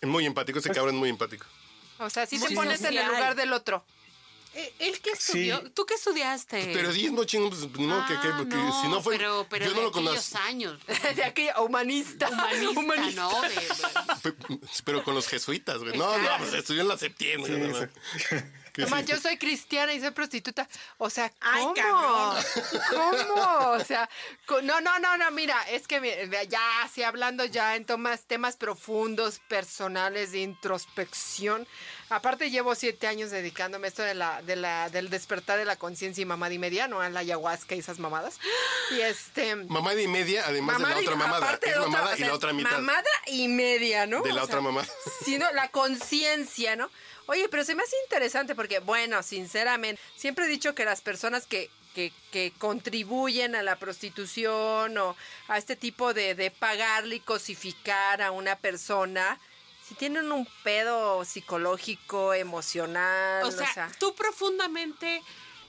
[0.00, 1.46] Es muy empático, ese cabrón es muy empático.
[2.00, 3.84] O sea, si Muy te pones en el lugar del otro.
[4.52, 5.18] Eh, ¿Él qué Sí.
[5.48, 5.70] estudió?
[5.72, 6.60] ¿Tú qué estudiaste?
[6.72, 9.16] Periodismo, chingo, pues no, que, que- Ah, que si no fue.
[9.16, 10.38] Pero, pero yo no de lo aquellos conozco.
[10.38, 10.80] años.
[11.16, 12.28] De aquella humanista.
[12.74, 13.42] Humanista, ¿no?
[13.42, 14.34] De-
[14.84, 15.96] Pero con los jesuitas, güey.
[15.96, 17.54] No, no, pues estudió en la septiembre.
[17.54, 17.88] Sí, no, no.
[18.72, 18.94] Que No sí.
[18.94, 20.68] más, yo soy cristiana y soy prostituta.
[20.98, 21.74] O sea, ¿cómo?
[22.88, 23.70] ¿Cómo?
[23.80, 24.08] O sea,
[24.62, 29.40] no, no, no, no, mira, es que ya, así hablando ya en tomas, temas profundos,
[29.48, 31.66] personales, de introspección.
[32.10, 35.76] Aparte llevo siete años dedicándome a esto de la, de la, del despertar de la
[35.76, 38.40] conciencia y mamada y media, no a la ayahuasca y esas mamadas.
[38.90, 39.54] Y este...
[39.54, 41.52] Mamada y media, además de la otra mamada.
[41.62, 42.72] Es otra, mamada o y sea, la otra mitad.
[42.72, 44.22] Mamada y media, ¿no?
[44.22, 44.88] De la O otra sea, mamada.
[45.24, 46.90] sino la conciencia, ¿no?
[47.26, 51.46] Oye, pero se me hace interesante porque, bueno, sinceramente, siempre he dicho que las personas
[51.46, 57.20] que, que, que contribuyen a la prostitución o a este tipo de, de pagarle y
[57.20, 59.38] cosificar a una persona,
[59.90, 65.20] si tienen un pedo psicológico, emocional, O sea, tú profundamente,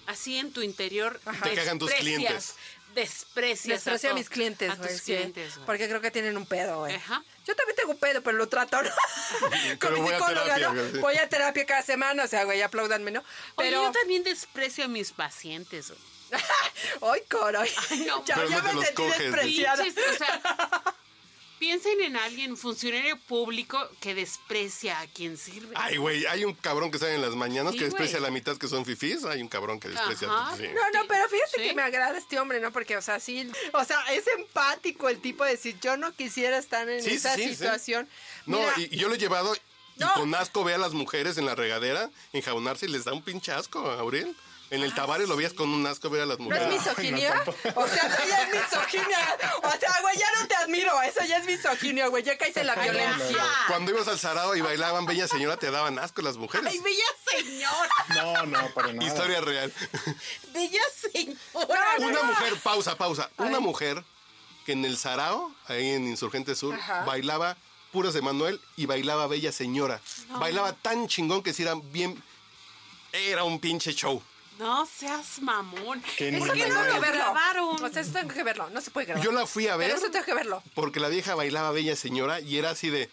[0.06, 2.56] así en tu interior, Te cagan tus desprecias- clientes.
[2.94, 3.84] Desprecias.
[3.86, 5.66] desprecio a mis clientes, A güey, tus sí, clientes, güey.
[5.66, 6.94] porque creo que tienen un pedo, güey.
[6.96, 7.24] Ajá.
[7.48, 8.90] Yo también tengo un pedo, pero lo trato, ¿no?
[9.80, 10.92] Con mi voy a psicóloga, terapia, ¿no?
[10.92, 10.98] sí.
[11.00, 13.22] Voy a terapia cada semana, o sea, güey, apláudanme, ¿no?
[13.56, 15.88] Oye, Pero, yo también desprecio a mis pacientes.
[15.88, 16.00] güey.
[17.02, 17.24] ¡ay,
[18.06, 19.20] no, ya Pero ya no te me sentí coges.
[19.20, 19.84] despreciada.
[19.84, 20.42] Pinches, o sea,
[21.62, 25.72] piensen en alguien, funcionario público, que desprecia a quien sirve.
[25.76, 28.32] Ay, güey, hay un cabrón que sale en las mañanas Sí, que desprecia a la
[28.32, 29.24] mitad que son fifís.
[29.26, 30.54] Hay un cabrón que desprecia Ajá.
[30.54, 30.64] a sí.
[30.74, 31.62] No, no, pero fíjate Sí.
[31.68, 32.72] que me agrada este hombre, ¿no?
[32.72, 36.58] Porque, o sea, sí, o sea, es empático el tipo de decir, yo no quisiera
[36.58, 37.56] estar en Sí, esa sí, sí.
[37.56, 38.10] situación.
[38.48, 39.60] No, Mira, y, y yo lo he llevado y
[40.00, 40.12] No.
[40.16, 43.52] con asco ve a las mujeres en la regadera enjabonarse y les da un pinche
[43.52, 44.36] asco, Aurel.
[44.72, 46.66] En el Tavares lo veías con un asco ver a las ¿No mujeres.
[46.68, 47.44] es misoginia?
[47.76, 49.38] o sea, eso ya es misoginia.
[49.64, 51.02] O sea, güey, ya no te admiro.
[51.02, 52.24] Eso ya es misoginia, güey.
[52.24, 53.44] Ya caes en la violencia.
[53.68, 56.68] Cuando ibas al Sarao y bailaban Bella Señora, te daban asco las mujeres.
[56.72, 57.04] Ay, bella
[57.38, 59.06] señora, No, no, para nada.
[59.08, 59.74] Historia real.
[60.54, 61.38] bella señora.
[62.00, 63.30] Una mujer, pausa, pausa.
[63.38, 64.02] Una mujer
[64.66, 67.04] que en el Sarao, ahí en Insurgente Sur, Ajá.
[67.04, 67.58] bailaba
[67.92, 70.00] puras de Manuel y bailaba Bella Señora.
[70.30, 72.24] Bailaba tan chingón que si era bien.
[73.12, 74.24] Era un pinche show.
[74.62, 76.02] No seas mamón.
[76.18, 76.94] Que ¿Por ni qué no Manuel.
[76.94, 77.84] lo grabaron?
[77.84, 78.70] O sea, eso tengo que verlo.
[78.70, 79.26] No se puede grabar.
[79.26, 80.62] Yo la fui a ver Pero eso tengo que verlo.
[80.76, 83.10] porque la vieja bailaba Bella Señora y era así de.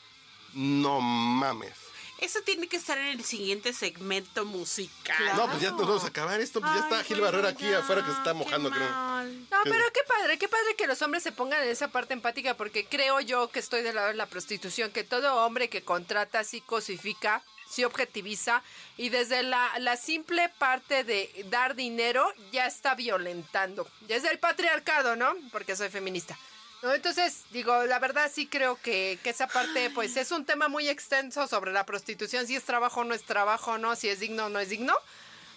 [0.52, 1.72] No mames.
[2.18, 5.16] Eso tiene que estar en el siguiente segmento musical.
[5.36, 6.60] No, pues ya nos vamos a acabar esto.
[6.60, 8.90] Pues ya está Gil Barrera aquí afuera que se está mojando, creo.
[8.90, 12.54] No, pero qué padre, qué padre que los hombres se pongan en esa parte empática,
[12.54, 16.42] porque creo yo que estoy del lado de la prostitución, que todo hombre que contrata
[16.42, 18.62] sí cosifica, sí objetiviza,
[18.96, 23.86] y desde la, la simple parte de dar dinero ya está violentando.
[24.02, 25.34] Desde el patriarcado, ¿no?
[25.52, 26.38] Porque soy feminista.
[26.82, 26.94] ¿No?
[26.94, 30.88] Entonces, digo, la verdad sí creo que, que esa parte, pues es un tema muy
[30.88, 33.96] extenso sobre la prostitución, si es trabajo o no es trabajo, ¿no?
[33.96, 34.94] Si es digno o no es digno.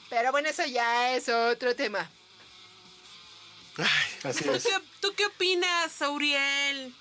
[0.09, 2.09] Pero bueno, eso ya es otro tema.
[4.23, 4.63] Así ¿Tú es.
[4.63, 6.93] qué, tú qué opinas, Auriel?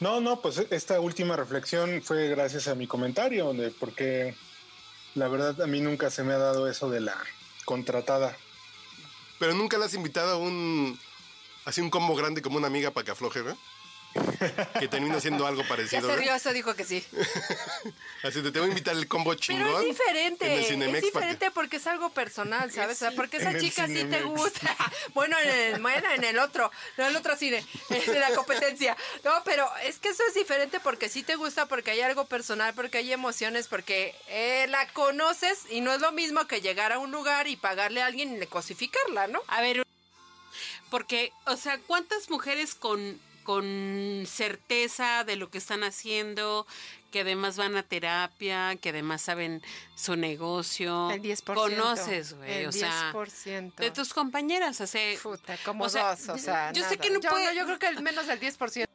[0.00, 4.34] No, no, pues esta última reflexión fue gracias a mi comentario, de porque
[5.14, 7.16] la verdad a mí nunca se me ha dado eso de la
[7.64, 8.36] contratada.
[9.38, 10.98] Pero nunca le has invitado a un.
[11.64, 13.58] Así un combo grande como una amiga para que afloje, ¿verdad?
[14.80, 16.22] Que termina siendo algo Ya parecido, se ¿verdad?
[16.22, 17.04] rió, eso dijo que sí.
[18.22, 19.64] Así te, te voy a invitar el combo chingón.
[19.64, 22.96] Pero es diferente, en el es Cinemex para que- diferente porque es algo personal, ¿sabes?
[22.96, 24.76] O sea, porque esa chica sí te gusta.
[25.14, 28.96] bueno, en el, bueno, en el otro, no en el otro cine, en la competencia.
[29.24, 32.74] No, pero es que eso es diferente porque sí te gusta, porque hay algo personal,
[32.74, 36.98] porque hay emociones, porque eh, la conoces y no es lo mismo que llegar a
[36.98, 39.40] un lugar y pagarle a alguien y le cosificarla, ¿no?
[39.48, 39.82] A ver,
[40.90, 46.66] porque, o sea, ¿cuántas mujeres con, con certeza de lo que están haciendo,
[47.10, 49.62] que además van a terapia, que además saben
[49.94, 51.10] su negocio?
[51.10, 51.54] El 10%.
[51.54, 53.74] Conoces, güey, o sea, 10%.
[53.76, 57.20] de tus compañeras, sea, Puta, como o sea, dos, o sea, yo sé que no
[57.20, 58.86] yo, puede- yo creo que el menos del 10%.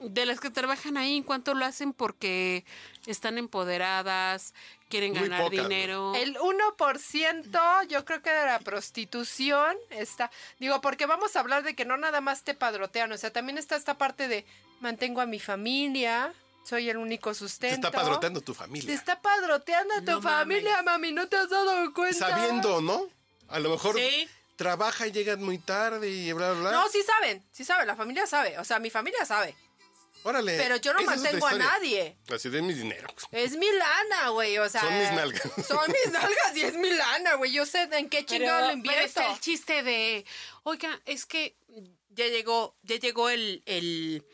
[0.00, 1.92] De las que trabajan ahí, ¿en cuánto lo hacen?
[1.92, 2.64] Porque
[3.06, 4.52] están empoderadas,
[4.88, 6.12] quieren Muy ganar pocas, dinero.
[6.14, 11.74] El 1% yo creo que de la prostitución está, digo, porque vamos a hablar de
[11.74, 14.44] que no nada más te padrotean, o sea, también está esta parte de
[14.80, 16.32] mantengo a mi familia,
[16.64, 17.88] soy el único Te sustento.
[17.88, 18.94] está padroteando tu Te familia.
[18.94, 22.28] está padroteando a tu No familia, mami, ¿no te has dado cuenta?
[22.30, 23.06] Sabiendo, ¿no?
[23.48, 24.28] A lo mejor Sí.
[24.56, 26.70] trabaja y llegan muy tarde y bla, bla, bla.
[26.72, 29.54] No, sí saben, sí saben, la familia sabe, o sea, mi familia sabe.
[30.26, 30.56] Órale.
[30.58, 32.16] Pero yo no esa mantengo a nadie.
[32.34, 33.08] Así de mi dinero.
[33.30, 34.80] Es mi lana, güey, o sea.
[34.80, 35.42] Son mis nalgas.
[35.68, 37.52] Son mis nalgas y es mi lana, güey.
[37.52, 39.04] Yo sé en qué chingado lo pero invierto.
[39.06, 40.24] está el chiste de,
[40.64, 41.56] oiga, es que
[42.08, 44.24] ya llegó, ya llegó el, el,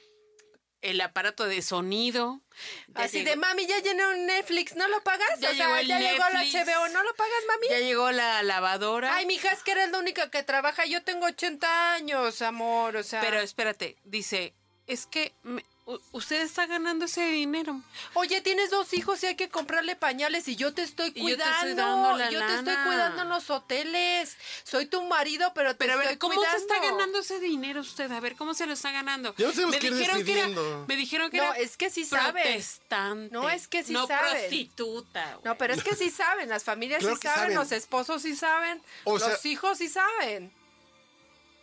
[0.83, 2.41] el aparato de sonido.
[2.89, 5.39] ya Así llegó- de, mami, ya llené un Netflix, ¿no lo pagas?
[5.41, 6.67] Ya o sea, llegó el ya llegó la Netflix.
[6.69, 7.69] HBO, ¿no lo pagas, mami?
[7.69, 9.15] Ya llegó la lavadora.
[9.17, 10.87] Ay, mija, es que eres la única que trabaja.
[10.87, 13.21] Yo tengo 80 años, amor, o sea.
[13.21, 14.55] Pero espérate, dice,
[14.87, 15.65] es que me-
[16.13, 17.81] usted está ganando ese dinero.
[18.15, 21.37] Oye, tienes dos hijos y hay que comprarle pañales y yo te estoy Y yo
[21.37, 21.55] te cuidando.
[21.57, 24.37] estoy dando la yo te estoy cuidando en los hoteles.
[24.65, 26.59] Soy tu marido, pero te Pero a ver, estoy ¿cómo cuidando.
[26.59, 28.11] se está ganando ese dinero usted?
[28.13, 29.35] A ver, ¿cómo se lo está ganando?
[29.37, 30.49] Ya me que dijeron que era,
[30.87, 32.43] me dijeron que No, era es que sí saben.
[32.45, 33.35] protestante.
[33.35, 34.31] No, es que sí no saben.
[34.31, 35.25] prostituta.
[35.35, 35.45] güey.
[35.45, 37.55] No, pero es que sí saben, las familias Claro sí saben, saben.
[37.57, 40.53] los esposos sí saben, O los sea- hijos sí saben.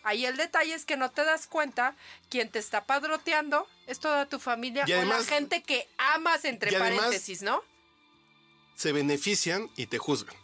[0.04, 1.96] Ahí el detalle es que no te das cuenta
[2.30, 6.46] quién te está padroteando es toda tu familia Y o además- la gente que amas
[6.46, 7.64] entre paréntesis, ¿no?
[8.76, 10.36] Se benefician y te juzgan.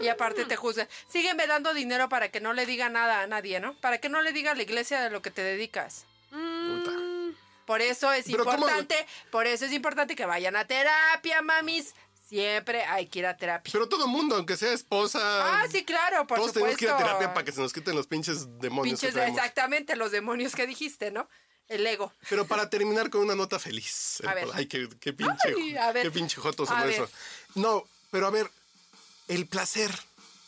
[0.00, 0.88] Y aparte te juzgan.
[1.08, 3.74] Sígueme dando dinero para que no le diga nada a nadie, ¿no?
[3.80, 6.06] Para que no le diga a la iglesia de lo que te dedicas.
[6.30, 6.90] Puta.
[7.66, 8.56] Por eso es Pero ¿cómo?
[8.56, 11.94] importante, por eso es importante que vayan a terapia, mamis.
[12.32, 13.70] Siempre hay que ir a terapia.
[13.70, 15.20] Pero todo mundo, aunque sea esposa.
[15.20, 16.60] Ah, sí, claro, por todos supuesto.
[16.60, 18.98] tenemos que ir a terapia para que se nos quiten los pinches demonios.
[18.98, 21.28] Pinches, exactamente, los demonios que dijiste, ¿no?
[21.68, 22.10] El ego.
[22.30, 24.22] Pero para terminar con una nota feliz.
[24.26, 24.48] A ver.
[24.54, 26.04] Ay, qué, qué pinche, Ay, a ver.
[26.04, 26.88] qué pinche joto ver.
[26.88, 27.06] eso.
[27.54, 28.50] No, pero a ver,
[29.28, 29.90] el placer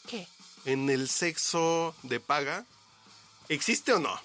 [0.08, 0.26] ¿Qué?
[0.64, 2.64] en el sexo de paga,
[3.50, 4.18] ¿existe o no?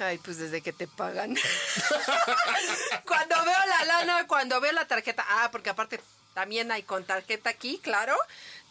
[0.00, 1.36] Ay, pues desde que te pagan.
[3.06, 5.24] cuando veo la lana, cuando veo la tarjeta.
[5.28, 6.00] Ah, porque aparte
[6.36, 8.14] también hay con tarjeta aquí, claro.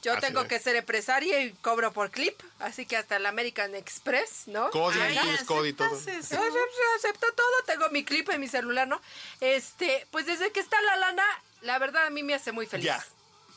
[0.03, 0.47] Yo Así tengo es.
[0.47, 2.39] que ser empresaria y cobro por clip.
[2.59, 4.69] Así que hasta el American Express, ¿no?
[4.69, 5.63] Código, Ay, tienes todo.
[5.63, 9.01] acepto todo, tengo mi clip en mi celular, ¿no?
[9.41, 11.23] Este, pues desde que está la lana,
[11.61, 12.85] la verdad a mí me hace muy feliz.
[12.85, 13.03] Ya.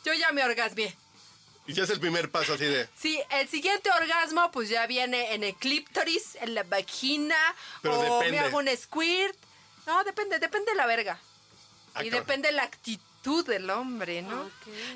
[0.07, 0.97] Yo ya me orgasmié.
[1.67, 2.89] Y ya es el primer paso así de.
[2.99, 7.37] Sí, el siguiente orgasmo pues ya viene en el clítoris, en la vagina,
[7.83, 8.31] Pero o depende.
[8.31, 9.37] me hago un squirt.
[9.87, 11.21] No, depende, depende de la verga.
[11.93, 12.27] Ah, y cabrón.
[12.27, 13.05] depende de la actitud
[13.45, 14.43] del hombre, ¿no?
[14.43, 14.51] Ok.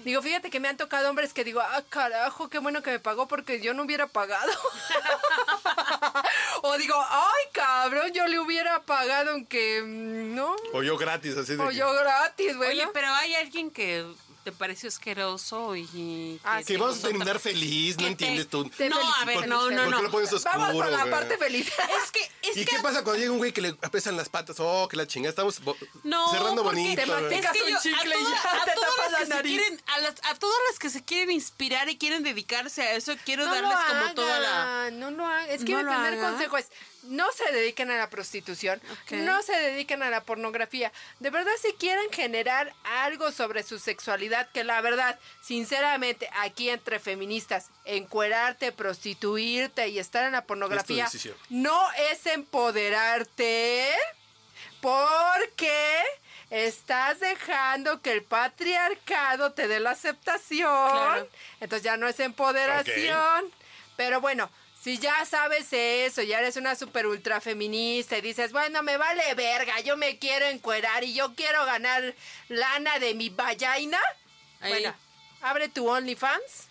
[0.04, 2.98] Digo, fíjate que me han tocado hombres que digo, ah, carajo, qué bueno que me
[2.98, 4.52] pagó porque yo no hubiera pagado.
[6.62, 10.56] o digo, ay, cabrón, yo le hubiera pagado aunque, mm, ¿no?
[10.72, 11.62] O yo gratis, así de.
[11.62, 12.70] O que- yo gratis, güey.
[12.70, 14.04] Oye, pero hay alguien que
[14.44, 18.68] te pareció asqueroso y que, Ah, Que vamos a terminar feliz, no te- entiendes tú.
[18.70, 19.96] Te No, a ver, no, no, ¿Por no.
[19.98, 21.66] qué lo pones oscuro, Vamos con la parte feliz.
[22.02, 24.28] Es que, es ¿Y que qué pasa cuando llega un güey que le apesan las
[24.28, 24.56] patas?
[24.58, 25.30] Oh, que la chingada.
[25.30, 26.96] Estamos bo- No, cerrando bonito.
[26.96, 27.02] te
[27.38, 29.24] Es que un yo, chicle a, y ya a te todas tapas las la que
[29.26, 29.58] se nariz.
[29.60, 33.14] quieren, a, las- a todas las que se quieren inspirar y quieren dedicarse a eso,
[33.24, 34.90] quiero No darles como toda la.
[34.92, 35.50] No lo hagan.
[35.50, 36.32] Es que ¿No mi primer hagan?
[36.32, 36.66] consejo es,
[37.02, 38.80] no se dediquen a la prostitución,
[39.10, 40.92] no se dediquen a la pornografía.
[41.20, 46.98] De verdad, si quieren generar algo sobre su sexualidad, que la verdad, sinceramente, aquí entre
[47.00, 51.08] feministas, encuerarte, prostituirte y estar en la pornografía,
[51.48, 53.90] no es empoderarte,
[54.80, 56.02] porque...
[56.50, 60.90] Estás dejando que el patriarcado te dé la aceptación.
[60.90, 61.28] Claro.
[61.60, 63.50] Entonces ya no es empoderación.
[63.96, 64.50] Pero bueno,
[64.82, 69.32] si ya sabes eso, ya eres una super ultra feminista y dices, bueno, me vale
[69.34, 72.16] verga, yo me quiero encuerar y yo quiero ganar
[72.48, 73.32] lana de mi.
[73.38, 73.88] Ahí.
[74.60, 74.94] Bueno,
[75.40, 76.66] abre tu OnlyFans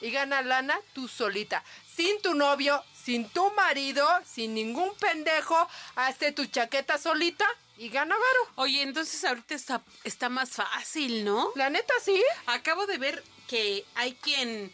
[0.00, 1.64] y gana lana tú solita.
[1.96, 8.14] Sin tu novio, sin tu marido, sin ningún pendejo, hazte tu chaqueta solita y gana
[8.14, 8.52] varo.
[8.54, 11.50] Oye, entonces ahorita está, está más fácil, ¿no?
[11.56, 12.22] La neta, sí.
[12.46, 14.70] Acabo de ver que hay quien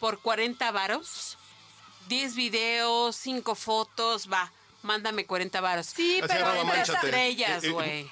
[0.00, 1.38] por 40 varos,
[2.08, 4.50] 10 videos, 5 fotos, va,
[4.82, 5.86] mándame 40 varos.
[5.86, 7.06] Sí, Así pero manchate.
[7.06, 8.10] estrellas, Eh, eh, güey.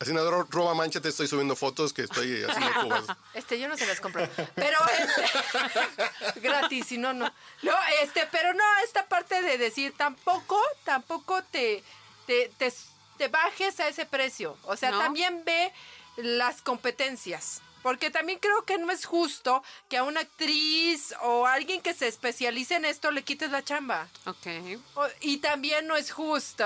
[0.00, 3.04] Así nada, ro- roba mancha, te estoy subiendo fotos que estoy haciendo cubas.
[3.34, 4.28] Este, yo no se las compro.
[4.56, 6.40] Pero este.
[6.40, 7.32] gratis, y no, no.
[7.62, 7.72] No,
[8.02, 11.82] este, pero no, esta parte de decir tampoco, tampoco te,
[12.26, 12.72] te, te,
[13.18, 14.56] te bajes a ese precio.
[14.64, 14.98] O sea, ¿No?
[14.98, 15.72] también ve
[16.16, 17.60] las competencias.
[17.84, 21.92] Porque también creo que no es justo que a una actriz o a alguien que
[21.92, 24.08] se especialice en esto le quites la chamba.
[24.24, 24.46] Ok.
[24.94, 26.64] O- y también no es justo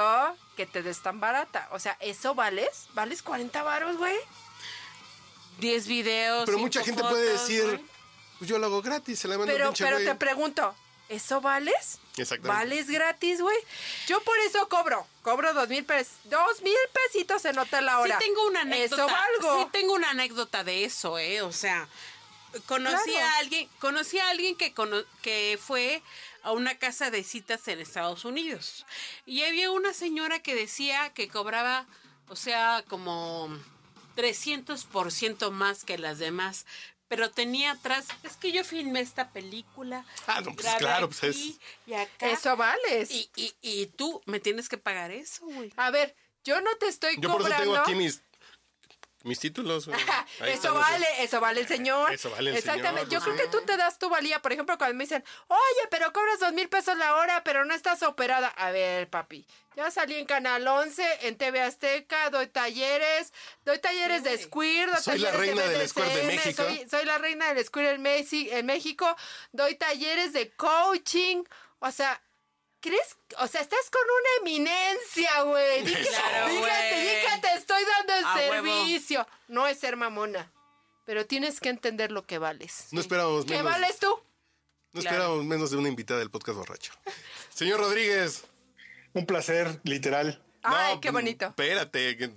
[0.57, 1.69] que te des tan barata.
[1.73, 2.87] O sea, ¿eso vales?
[2.95, 4.14] ¿Vales 40 varos, güey?
[5.59, 6.45] 10 videos.
[6.47, 7.81] Pero mucha gente fotos, puede decir,
[8.39, 10.73] pues yo lo hago gratis, se la mando Pero, pinche pero te pregunto,
[11.09, 11.99] ¿eso vales?
[12.23, 12.49] Exactamente.
[12.64, 13.57] Vales gratis, güey.
[14.07, 15.07] Yo por eso cobro.
[15.23, 16.14] Cobro dos mil pesos.
[16.25, 18.19] Dos mil pesitos en hotel la hora.
[18.19, 19.05] Sí tengo una anécdota.
[19.05, 19.64] Eso valgo.
[19.64, 21.43] Sí tengo una anécdota de eso, ¿eh?
[21.43, 21.89] O sea,
[22.66, 23.27] conocí Claro.
[23.27, 26.03] a alguien, conocí a alguien que cono- que fue
[26.43, 28.87] a una casa de citas en Estados Unidos.
[29.27, 31.87] Y había una señora que decía que cobraba,
[32.29, 33.51] o sea, como
[34.16, 36.66] 300% más que las demás.
[37.09, 40.05] Pero tenía atrás, es que yo filmé esta película.
[40.27, 42.31] Ah, no, pues claro, pues aquí y acá.
[42.31, 43.11] Eso vales.
[43.11, 45.73] Y, y, y tú me tienes que pagar eso, güey.
[45.77, 47.65] A ver, yo no te estoy Yo por eso cobrando.
[47.65, 48.21] tengo aquí mis,
[49.25, 49.89] mis títulos.
[50.47, 52.12] eso vale, eso vale el señor.
[52.12, 53.07] Eso vale el Exactamente.
[53.09, 54.41] señor, Yo creo que tú te das tu valía.
[54.41, 57.75] Por ejemplo, cuando me dicen, oye, pero cobras dos mil pesos la hora, pero no
[57.75, 58.49] estás operada.
[58.49, 59.47] A ver, papi.
[59.77, 63.33] Ya salí en Canal 11, en TV Azteca, doy talleres,
[63.64, 66.62] doy talleres de squirt, doy Soy la talleres reina del BDSM, squirt de México.
[66.64, 69.16] Soy, soy la reina del squirt en, Mexi- en México,
[69.53, 71.45] doy talleres de coaching.
[71.79, 72.21] O sea,
[72.81, 73.16] ¿crees?
[73.39, 75.85] O sea, estás con una eminencia, güey.
[75.85, 77.49] Que- Claro, Dígate, dígate,
[77.79, 78.66] estoy dando el A huevo.
[78.66, 79.26] servicio.
[79.49, 80.51] No es ser mamona,
[81.05, 82.89] pero tienes que entender lo que vales.
[82.93, 83.72] No esperábamos ¿Qué menos.
[83.72, 84.09] vales tú?
[84.93, 85.16] No Claro.
[85.16, 86.93] esperábamos menos de una invitada del podcast borracho.
[87.55, 88.45] Señor Rodríguez.
[89.14, 90.43] Un placer, literal.
[90.62, 91.47] Ay, no, qué bonito.
[91.47, 92.16] Espérate.
[92.16, 92.29] que-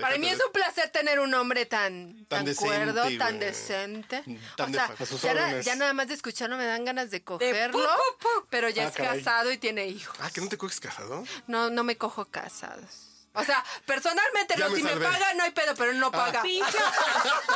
[0.00, 3.16] Para mí es de- un placer tener un hombre tan, Tan tan, decente, cuerdo, güey.
[3.16, 4.22] tan decente.
[4.56, 7.22] Tan o de sea, ya, na- ya nada más de escucharlo me dan ganas de
[7.22, 8.46] cogerlo, pu, pu.
[8.50, 9.18] pero ya Ah, es caray.
[9.22, 10.16] casado y tiene hijos.
[10.20, 11.24] Ah, que no te coges casado.
[11.46, 13.06] No, no me cojo casados.
[13.36, 15.04] O sea, personalmente no, si me salvé.
[15.06, 16.40] paga no hay pedo, pero él no paga.
[16.42, 16.78] Pinche,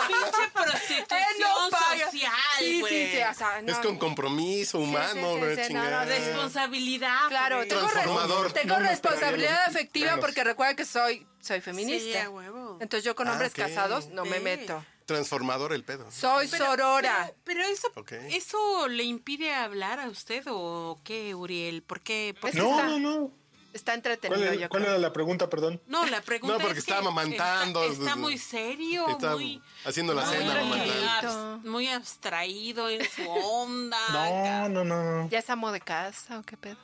[0.08, 2.04] pinche prostitución Él no paga.
[2.06, 3.06] social, sí, güey.
[3.06, 3.72] sí, sí, o sea, no.
[3.72, 6.04] Es con compromiso humano, sí, sí, sí, no.
[6.04, 7.28] Responsabilidad.
[7.28, 8.52] Claro, res- Transformador.
[8.52, 10.20] tengo responsabilidad afectiva menos.
[10.24, 12.28] porque recuerda que soy, soy Sí, feminista.
[12.30, 12.78] huevo.
[12.80, 14.84] Entonces yo con Ah, hombres casados no me meto.
[15.06, 16.10] Transformador el pedo.
[16.10, 17.30] Soy sorora.
[17.44, 17.90] Pero, pero eso.
[18.30, 21.82] ¿eso le impide hablar a usted o qué, Uriel?
[21.82, 22.34] ¿Por qué?
[22.38, 23.32] ¿Por Es qué que No, está- no, no.
[23.78, 24.94] Está ¿Cuál, entretenido, es- yo cuál creo.
[24.94, 25.80] era la pregunta, perdón?
[25.86, 27.82] No, la pregunta No, porque es que está amamantando.
[27.84, 29.62] Está, está muy serio, Está muy...
[29.84, 31.70] haciendo la muy, cena, amamantando.
[31.70, 33.98] muy abstraído en su onda.
[34.10, 35.28] No, no, no, no.
[35.30, 36.76] ¿Ya es amo de casa o qué pedo?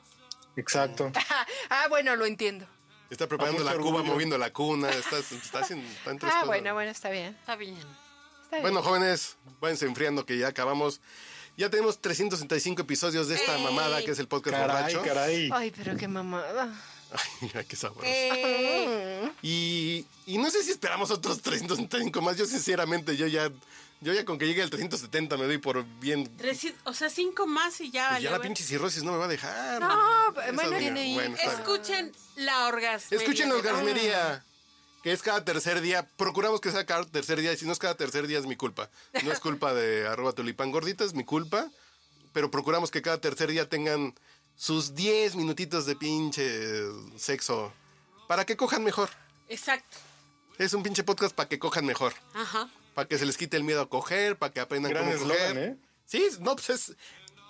[0.56, 1.10] Exacto.
[1.70, 2.66] ah, bueno, lo entiendo.
[3.10, 4.12] Está preparando la mucho cuba, orgullo.
[4.14, 4.90] moviendo la cuna.
[4.90, 5.86] Está, está haciendo.
[5.88, 7.36] está Ah, bueno, bueno, está bien.
[7.40, 7.76] Está bien.
[8.42, 8.62] Está bien.
[8.62, 11.00] Bueno, jóvenes, váyanse enfriando que ya acabamos.
[11.56, 13.62] Ya tenemos 365 episodios de esta ¡Ey!
[13.62, 15.02] mamada que es el podcast Caray, borracho.
[15.02, 15.50] caray.
[15.52, 16.68] Ay, pero qué mamada.
[17.12, 18.02] Ay, mira qué sabroso.
[18.04, 22.36] Eh, Y, y no sé si esperamos otros 365 más.
[22.36, 23.52] Yo sinceramente, yo ya,
[24.00, 26.28] yo ya con que llegue el 370 me doy por bien.
[26.84, 28.08] O sea, cinco más y ya.
[28.10, 29.80] Pues ya la pinche cirrosis no me va a dejar.
[29.80, 31.36] No, Esa bueno, tiene bueno.
[31.36, 33.24] Escuchen la orgasmería.
[33.24, 34.44] Escuchen la orgasmería,
[35.04, 36.08] que es cada tercer día.
[36.16, 38.56] Procuramos que sea cada tercer día, y si no es cada tercer día es mi
[38.56, 38.90] culpa.
[39.22, 41.68] No es culpa de arroba tulipán gordita, es mi culpa.
[42.32, 44.14] Pero procuramos que cada tercer día tengan
[44.56, 46.82] sus 10 minutitos de pinche
[47.16, 47.72] sexo
[48.26, 49.10] para que cojan mejor.
[49.48, 49.98] Exacto.
[50.58, 52.14] Es un pinche podcast para que cojan mejor.
[52.32, 52.68] Ajá.
[52.94, 55.36] Para que se les quite el miedo a coger, para que aprendan Gran cómo coger.
[55.36, 55.76] eslogan, ¿eh?
[56.06, 56.92] Sí, no, pues es...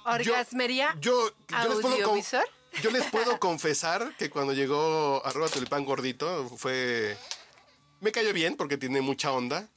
[0.04, 0.96] ¿Orgasmería?
[1.00, 2.44] Yo, yo les puedo con- ¿Audiovisor?
[2.82, 7.16] yo les puedo confesar que cuando llegó arroba tulipán gordito fue...
[8.00, 9.68] Me cayó bien porque tiene mucha onda.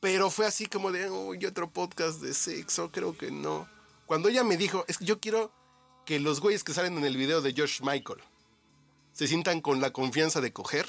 [0.00, 3.68] Pero fue así como de, uy, otro podcast de sexo, creo que no.
[4.06, 5.52] Cuando ella me dijo, es que yo quiero
[6.06, 8.20] que los güeyes que salen en el video de Josh Michael
[9.12, 10.88] se sientan con la confianza de coger.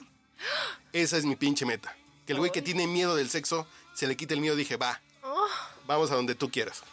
[0.94, 1.98] Esa es mi pinche meta.
[2.28, 3.66] Que el güey que tiene miedo del sexo
[3.96, 4.56] se le quite el miedo.
[4.56, 5.02] Dije, va,
[5.88, 6.84] vamos a donde tú quieras.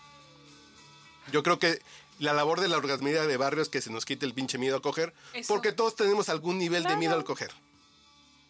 [1.31, 1.81] Yo creo que
[2.18, 4.79] la labor de la orgasmería de barrio es que se nos quite el pinche miedo
[4.79, 5.12] a coger.
[5.35, 5.53] Eso.
[5.53, 7.53] Porque todos tenemos algún nivel de miedo al coger.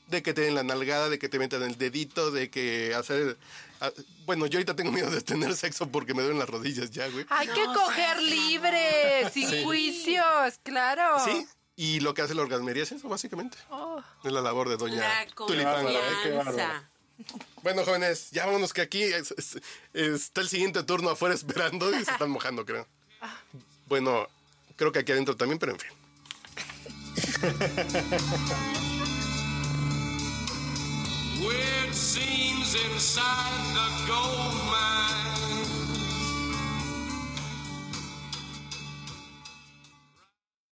[0.09, 3.36] De que te den la nalgada, de que te metan el dedito, de que hacer...
[3.80, 3.90] ah,
[4.24, 7.26] Bueno, yo ahorita tengo miedo de tener sexo porque me duelen las rodillas ya, güey.
[7.28, 11.18] Hay que No, coger seas libre, sin juicios, claro.
[11.24, 13.59] Sí, y lo que hace la orgasmería es eso, básicamente.
[13.70, 14.00] Oh.
[14.22, 15.86] Es la labor de doña La Tulipán.
[15.88, 16.62] ¿eh?
[17.62, 19.59] Bueno, jóvenes, ya vámonos que aquí es- es-
[19.92, 22.86] está el siguiente turno afuera esperando y se están mojando, creo.
[23.88, 24.28] Bueno,
[24.76, 25.90] creo que aquí adentro también, pero en fin.
[31.47, 35.15] Weird scenes inside the gold mine.